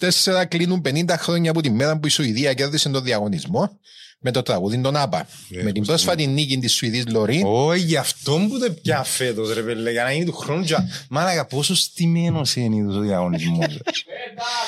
2024 0.00 0.44
κλείνουν 0.48 0.82
50 0.84 1.04
χρόνια 1.18 1.50
από 1.50 1.60
τη 1.60 1.70
μέρα 1.70 1.98
που 1.98 2.06
η 2.06 2.10
Σουηδία 2.10 2.54
κέρδισε 2.54 2.88
τον 2.88 3.02
διαγωνισμό 3.02 3.78
με 4.18 4.30
το 4.30 4.42
τραγούδι 4.42 4.80
των 4.80 4.96
ΑΠΑ. 4.96 5.28
Ε, 5.50 5.62
με 5.62 5.72
την 5.72 5.74
πώς 5.74 5.86
πρόσφατη 5.86 6.26
νίκη 6.26 6.58
της 6.58 6.72
Σουηδής 6.74 7.04
Λωρίν. 7.06 7.42
Όχι, 7.44 7.84
γι' 7.84 7.96
αυτό 7.96 8.46
που 8.50 8.58
δεν 8.58 8.80
πια 8.82 9.02
φέτος 9.04 9.54
ρε 9.54 9.62
πέλε, 9.62 9.90
για 9.90 10.02
να 10.04 10.12
γίνει 10.12 10.24
του 10.24 10.32
χρόνου 10.32 10.64
και... 10.64 10.74
Μάλακα, 11.10 11.46
πόσο 11.46 11.74
στημένος 11.74 12.56
είναι 12.56 12.96
ο 12.96 13.00
διαγωνισμός. 13.00 13.66
ρε. 13.66 13.78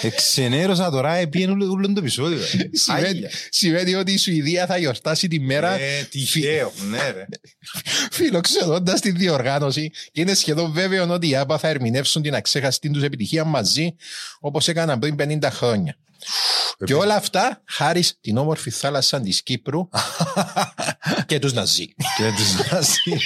Εξενέρωσα 0.08 0.90
τώρα, 0.90 1.14
επίεν 1.14 1.50
όλο 1.50 1.70
όλο 1.70 1.86
το 1.86 1.94
επεισόδιο. 1.98 2.38
ρε. 2.38 2.68
Σημαίνει, 2.78 3.06
Άγια. 3.06 3.30
σημαίνει 3.50 3.94
ότι 3.94 4.12
η 4.12 4.16
Σουηδία 4.16 4.66
θα 4.66 4.78
γιορτάσει 4.78 5.28
τη 5.28 5.40
μέρα 5.40 5.72
Ε, 5.80 6.02
τυχαίο, 6.10 6.72
ναι 6.90 7.10
ρε. 7.10 7.26
φιλοξενώντας 8.10 9.00
τη 9.00 9.10
διοργάνωση 9.10 9.90
και 10.12 10.20
είναι 10.20 10.34
σχεδόν 10.34 10.72
βέβαιο 10.72 11.08
ότι 11.12 11.28
οι 11.28 11.36
ΑΠΑ 11.36 11.58
θα 11.58 11.68
ερμηνεύσουν 11.68 12.22
την 12.22 12.34
αξέχαστη 12.34 12.90
τους 12.90 13.02
επιτυχία 13.02 13.44
μαζί 13.44 13.94
όπως 14.40 14.68
έκαναν 14.68 14.98
πριν 14.98 15.16
50 15.42 15.48
χρόνια. 15.50 15.96
Και 16.84 16.94
όλα 16.94 17.14
αυτά 17.14 17.62
χάρη 17.66 18.02
στην 18.02 18.36
όμορφη 18.36 18.70
θάλασσα 18.70 19.20
της 19.20 19.42
Κύπρου 19.42 19.88
και 21.26 21.38
τους 21.38 21.52
Ναζί. 21.52 21.94
Και 22.16 22.32
τους 22.36 22.70
Ναζί. 22.70 23.20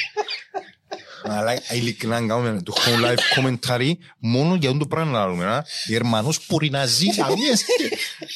Αλλά 1.24 1.55
ειλικρινά 1.70 2.20
να 2.20 2.26
κάνουμε 2.26 2.62
το 2.62 2.72
home 2.76 3.05
live 3.05 3.18
commentary 3.38 3.92
μόνο 4.18 4.55
για 4.55 4.76
το 4.76 4.87
πράγμα 4.87 5.18
να 5.18 5.26
λέμε. 5.26 5.44
α. 5.46 5.64
Γερμανός 5.87 6.40
που 6.40 6.59
Ναζί 6.70 7.07
αμίες 7.22 7.64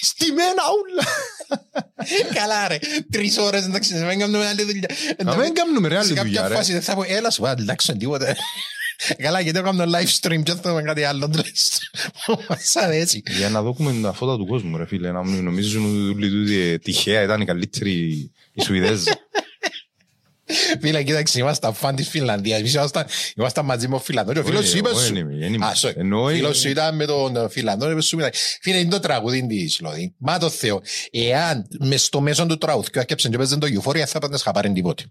στημένα 0.00 0.62
ούλα. 0.82 1.04
Καλά, 2.34 2.68
ρε. 2.68 2.78
Τρεις 3.10 3.38
ώρες 3.38 3.64
εντάξει, 3.64 3.98
δεν 3.98 4.18
κάνουμε 4.18 4.46
άλλη 4.46 4.62
δουλειά. 4.62 4.88
Να 5.24 5.36
μην 5.36 5.54
κάνουμε 5.54 5.88
ρε 5.88 5.96
άλλη 5.96 6.06
Σε 6.06 6.14
δουλειά 6.14 6.40
κάποια 6.40 6.48
ρε. 6.48 6.54
φάση 6.54 6.72
δεν 6.72 6.82
θα 6.82 6.94
πω, 6.94 7.02
έλα 7.06 7.30
σου, 7.30 7.44
εντάξει, 7.46 7.96
τίποτα. 7.96 8.36
Καλά, 9.16 9.40
γιατί 9.40 9.58
έκανα 9.58 9.84
live 9.86 10.20
stream 10.20 10.42
και 10.42 10.54
θέλουμε 10.62 10.82
κάτι 10.82 11.04
άλλο 11.04 11.28
τουλάχιστον. 11.28 11.88
Μας 12.48 12.76
αρέσει. 12.76 13.22
Για 13.36 13.48
να 13.48 13.62
δούμε 13.62 13.94
τα 14.02 14.12
φώτα 14.12 14.36
του 14.36 14.46
κόσμου 14.46 14.76
ρε 14.76 14.86
φίλε. 14.86 15.12
Να 15.12 15.24
μην 15.24 15.44
νομίζουν 15.44 15.84
ότι 15.84 16.08
όλοι 16.08 16.30
τούτοι 16.30 16.78
τυχαία 16.78 17.22
ήταν 17.22 17.40
οι 17.40 17.44
καλύτεροι 17.44 17.92
οι 18.52 18.62
Σουηδέζοι. 18.62 19.10
Φίλε, 20.80 21.02
κοίταξε, 21.02 21.38
ήμασταν 21.40 21.74
φαν 21.74 21.96
της 21.96 22.08
Φινλανδίας. 22.08 22.58
Εμείς 22.58 22.74
ήμασταν, 22.74 23.06
ήμασταν 23.36 23.64
μαζί 23.64 23.88
με 23.88 23.92
τον 23.94 24.02
Φιλανδός 24.04 24.34
και 24.34 24.40
ο 24.40 24.44
φίλος 24.44 24.68
σου 24.68 24.76
είπες 24.76 24.92
Όχι, 24.92 25.06
σου. 25.06 25.12
δεν 25.12 25.22
είμαι, 25.22 25.36
δεν 25.36 25.54
είμαι. 25.54 25.66
Α, 25.66 25.72
sorry. 25.80 25.96
Εννοώ, 25.96 26.28
Φίλος 26.28 26.58
σου 26.58 26.68
ήταν 26.68 26.96
με 26.96 27.06
τον 27.06 27.50
Φιλανδό 27.50 27.94
και 27.94 28.00
σου 28.00 28.16
μιλάει. 28.16 28.30
Φίλε, 28.60 28.78
είναι 28.78 28.90
το 28.90 29.00
τραγούδι 29.00 29.46
της, 29.46 29.76
δηλαδή. 29.78 30.14
Μα 30.18 30.38
το 30.38 30.50
Θεό. 30.50 30.82
Εάν 31.10 31.66
μες 31.78 32.04
στο 32.04 32.20
μέσο 32.20 32.46
του 32.46 32.58
τραγουδιού 32.58 33.00
έκαψαν 33.00 33.30
και 33.30 33.36
παίζαν 33.36 33.58
το 33.58 33.66
Euphoria, 33.66 34.04
θα 34.06 34.18
πάνε 34.18 34.38
χαπάρεν 34.38 34.74
τίποτε. 34.74 35.04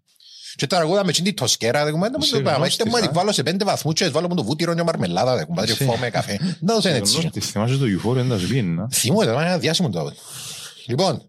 Και 0.56 0.68
τώρα 0.68 0.84
εγώ 0.84 1.02
με 1.06 1.12
την 1.12 1.36
τοσκέρα, 1.36 1.84
δεν 1.84 1.94
κουμπάνε 1.94 2.18
μου 2.18 2.24
Είσαι 2.24 2.36
το 2.36 2.41
πράγμα. 2.41 2.58
γνώστης, 2.60 2.78
Είστε 2.78 2.89
μου 2.89 2.98
να 2.98 3.06
α. 3.06 3.08
τη 3.08 3.13
βάλω 3.18 3.32
σε 3.32 3.44
πέντε 3.44 3.65
βαθμούς 3.65 3.94
και 3.94 4.10
βάλω 4.10 4.28
μου 4.28 4.36
το 4.36 4.44
βούτυρο 4.44 4.76
και 4.76 4.84
μαρμελάδα, 4.84 5.36
δεν 5.36 5.46
κουμπάνε 5.46 5.68
και 5.68 5.74
Είσαι- 5.74 5.86
φάω 5.86 5.98
με 5.98 6.10
καφέ. 6.10 6.39
Να 6.60 6.74
δώσω 6.74 6.89
έτσι. 6.89 7.30
Τι 7.34 7.39
θυμάσαι 7.39 7.78
το 7.78 7.86
Euphoria, 7.86 8.15
δεν 8.15 8.30
τα 8.30 8.38
σου 8.38 8.48
πήγαινε. 8.48 8.74
να. 8.82 8.88
Θυμούμαι, 8.91 9.24
ήταν 9.24 9.41
ένα 9.41 9.58
διάσημο 9.58 9.89
τραγούδι. 9.89 10.15
Λοιπόν, 10.88 11.21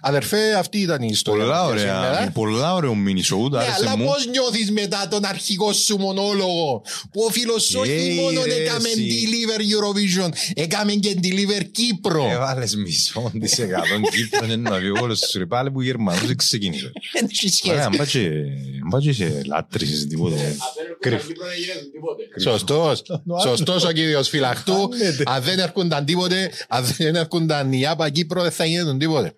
αδερφέ, 0.00 0.52
αυτή 0.54 0.78
ήταν 0.78 1.02
η 1.02 1.08
ιστορία. 1.10 1.42
Πολλά 1.44 1.64
μας 1.64 1.82
για 1.82 1.98
ωραία, 1.98 2.12
σήμερα. 2.12 2.30
πολλά 2.30 2.74
ωραίο 2.74 2.92
mini 3.06 3.34
show, 3.34 3.50
Ναι, 3.50 3.58
άρεσε 3.58 3.74
αλλά 3.80 3.96
μου. 3.96 4.04
πώς 4.04 4.26
νιώθεις 4.26 4.70
μετά 4.70 5.08
τον 5.10 5.24
αρχικό 5.24 5.72
σου 5.72 5.96
μονόλογο 5.98 6.82
που 7.12 7.22
ο 7.22 7.30
φίλος 7.30 7.62
σου 7.64 7.80
όχι 7.80 7.90
Ει, 7.92 8.14
μόνο 8.20 8.44
ρε, 8.44 8.54
έκαμε 8.54 8.88
εσύ. 8.88 9.08
deliver 9.22 9.60
Eurovision, 9.60 10.30
έκαμε 10.54 10.92
και 10.92 11.16
deliver 11.22 11.62
Κύπρο. 11.70 12.28
Έβαλες 12.30 12.76
μισό 12.76 13.30
της 13.40 13.58
εκατόν 13.58 14.02
Κύπρο, 14.02 14.44
είναι 14.44 14.56
να 14.56 14.78
βγει 14.78 14.88
όλος 15.00 15.18
σου 15.18 15.38
ρε 15.38 15.46
πάλι 15.46 15.70
που 15.70 15.80
Γερμανούς 15.82 16.34
ξεκίνησε. 16.36 16.92
Δεν 17.14 17.28
έχει 17.30 17.50
Ωραία, 17.70 17.82
σχέση. 17.82 17.86
αν 17.86 17.96
πάει 17.96 18.06
και- 18.06 18.28
αν 18.82 18.88
πάει 18.90 19.00
και 19.00 19.12
σε 19.12 19.42
λάτρεις 19.46 20.06
τίποτα. 20.08 20.36
Σωστός, 22.42 23.02
σωστός 23.46 23.84
ο 23.84 23.92
κύριος 23.92 24.28
Φυλαχτού. 24.28 24.88
Κάνετε. 24.88 25.22
Αν 25.26 25.42
δεν 25.42 25.58
έρχονταν 25.58 26.04
τίποτε, 26.04 26.50
αν 26.68 26.84
δεν 26.98 27.14
έρχονταν 27.16 27.72
η 27.72 27.86
ΑΠΑ 27.86 28.08
Κύπρο, 28.10 28.42
δεν 28.42 28.50
θα 28.50 28.64
γίνονταν 28.90 28.98
τίποτε. 28.98 29.34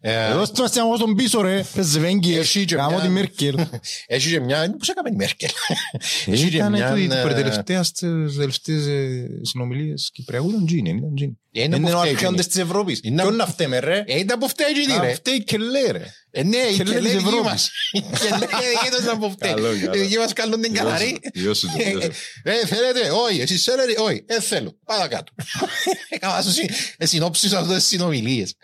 Ε, 0.00 0.30
Εδώ 0.30 0.44
στο 0.44 0.62
αστιαμό 0.62 0.96
στον 0.96 1.14
πίσω 1.14 1.40
ρε, 1.40 1.64
πες 1.74 1.98
βέγγι, 1.98 2.36
Εσύ 2.36 2.64
και 2.64 2.74
γάμω 2.74 2.90
μια- 2.96 3.00
τη 3.00 3.08
Μέρκελ. 3.08 3.58
Έχει 4.06 4.30
και 4.30 4.40
μια, 4.40 4.74
πώς 4.78 4.88
έκαμε 4.88 5.08
η 5.12 5.16
Μέρκελ; 5.16 5.48
Έχει 6.34 6.48
και 6.50 6.56
Ήταν 6.56 6.72
μια, 6.72 6.90
τούτη 6.90 7.08
ε, 7.12 7.20
προτελευταίας 7.22 7.86
στις 7.86 8.36
τελευταίες 8.36 8.86
ε, 8.86 9.26
συνομιλίες 9.42 10.10
Κυπριακού, 10.12 10.48
ήταν 10.50 10.66
τζίνι, 10.66 10.90
ήταν 10.90 11.14
τζίνι. 11.14 11.38
Είναι 11.50 11.76
Είναι 11.76 11.86
που 11.90 11.92
ο 11.94 11.98
φταίει 11.98 12.10
αρχαίοντες 12.10 12.46
τζίνι. 12.48 12.64
της 12.64 12.72
Ευρώπης. 12.72 13.00
Είναι 13.02 13.16
Ποιον 13.22 13.28
που- 13.30 13.36
να 13.36 13.46
φταίμε 13.46 13.78
ρε. 13.78 14.04
Ε, 14.06 14.18
ήταν 14.18 14.38
που 14.38 14.48
φταίει 14.48 14.72
και 14.72 14.92
τι, 14.92 15.00
ρε. 15.06 15.14
Φταίει 15.14 15.44
και 15.44 15.58
λέει 15.58 15.88
ρε. 15.92 16.04
Ε, 16.38 16.42
ναι, 16.42 16.66
και 16.76 16.84
λέει 16.84 17.00
λέει 17.00 17.12
της 17.12 17.22
δική 17.22 17.26
Ευρώπης. 17.26 17.50
μας. 17.50 17.70
Και 17.92 18.28
λέει 18.28 18.48
εκείνος 18.82 19.02
να 19.04 19.14
μου 19.16 19.30
φταίει. 19.30 19.54
Καλό, 19.54 19.68
καλό. 19.80 19.94
Οι 19.94 19.98
δικοί 19.98 20.18
μας 20.18 20.32
κάνουν 20.32 20.60
την 20.60 20.74
καλαρή. 20.74 21.18
Διώσου 21.34 21.66
το, 21.66 21.72
διώσου 21.76 21.98
το. 22.08 22.14
Ε, 22.42 22.66
θέλετε, 22.66 23.10
όχι, 23.10 23.40
εσείς 23.40 23.64
θέλετε, 23.64 24.00
όχι, 24.00 24.24
ε, 24.26 24.40
θέλω, 24.40 24.78
πάτα 24.84 25.08
κάτω. 25.08 25.32
Έκανα 26.08 26.42
σου 26.42 26.52
συ- 26.52 26.70
ε, 26.98 27.06
συνόψεις 27.06 27.52
αυτές 27.52 27.76
τις 27.76 27.86
συνομιλίες. 27.86 28.54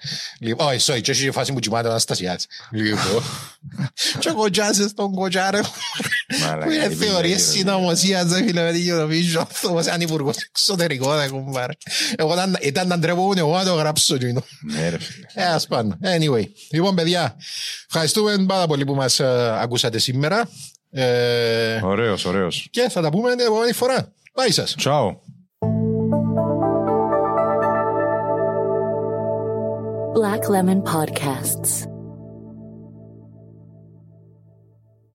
Λοιπόν, 0.41 0.66
όχι, 0.75 0.93
sorry, 0.93 1.01
και 1.01 1.11
έχει 1.11 1.31
φάση 1.31 1.53
που 1.53 1.59
κοιμάται 1.59 1.87
ο 1.87 1.91
Αναστασιάδης. 1.91 2.47
Λοιπόν, 2.72 3.22
και 4.20 4.29
ο 4.29 4.35
κοτσάς 4.35 4.77
στον 4.77 5.14
κοτσάρο. 5.14 5.61
Μαλάκα, 6.41 6.64
Που 6.64 6.70
είναι 6.72 6.85
η 6.85 6.95
θεωρίες 6.95 7.45
παιδιά, 7.45 7.59
συνωμοσίας, 7.59 8.33
ρε 8.33 8.45
φίλε, 8.45 8.62
με 8.62 8.72
την 8.72 8.85
Eurovision, 8.95 9.37
άνθρωπος 9.39 9.85
σαν 9.85 10.01
υπουργός 10.01 10.37
εξωτερικών, 10.37 11.16
ρε 11.18 11.29
κουμπάρε. 11.29 11.72
Εγώ 12.16 12.33
ήταν- 12.33 12.57
ήταν 12.62 12.89
να 12.89 12.99
ντρεπόμουν 12.99 13.39
εγώ 13.39 13.57
να 13.57 13.64
το 13.64 13.75
γράψω 13.75 14.14
εκείνο. 14.14 14.45
Ναι, 14.72 14.89
ρε 14.89 14.99
φίλε. 14.99 15.27
Ε, 15.35 15.45
ας 15.45 15.66
πάνω. 15.66 15.99
Anyway. 16.03 16.45
Λοιπόν, 16.70 16.95
παιδιά, 16.95 17.37
ευχαριστούμε 17.87 18.45
πάρα 18.49 18.66
πολύ 18.66 18.85
που 18.85 18.95
μας 18.95 19.20
ε, 19.20 19.57
ακούσατε 19.61 19.99
σήμερα. 19.99 20.49
Ε, 20.91 21.81
Ωραίος, 21.83 22.25
ωραίος. 22.25 22.68
και 22.70 22.89
θα 22.91 23.01
τα 23.01 23.11
πούμε 23.11 23.31
την 23.31 23.47
επόμενη 23.47 23.72
φορά. 23.72 24.12
Bye 24.35 24.51
σας. 24.53 24.75
Τσάου. 24.75 25.20
Black 30.16 30.43
Lemon 30.55 30.81
Podcasts. 30.93 31.93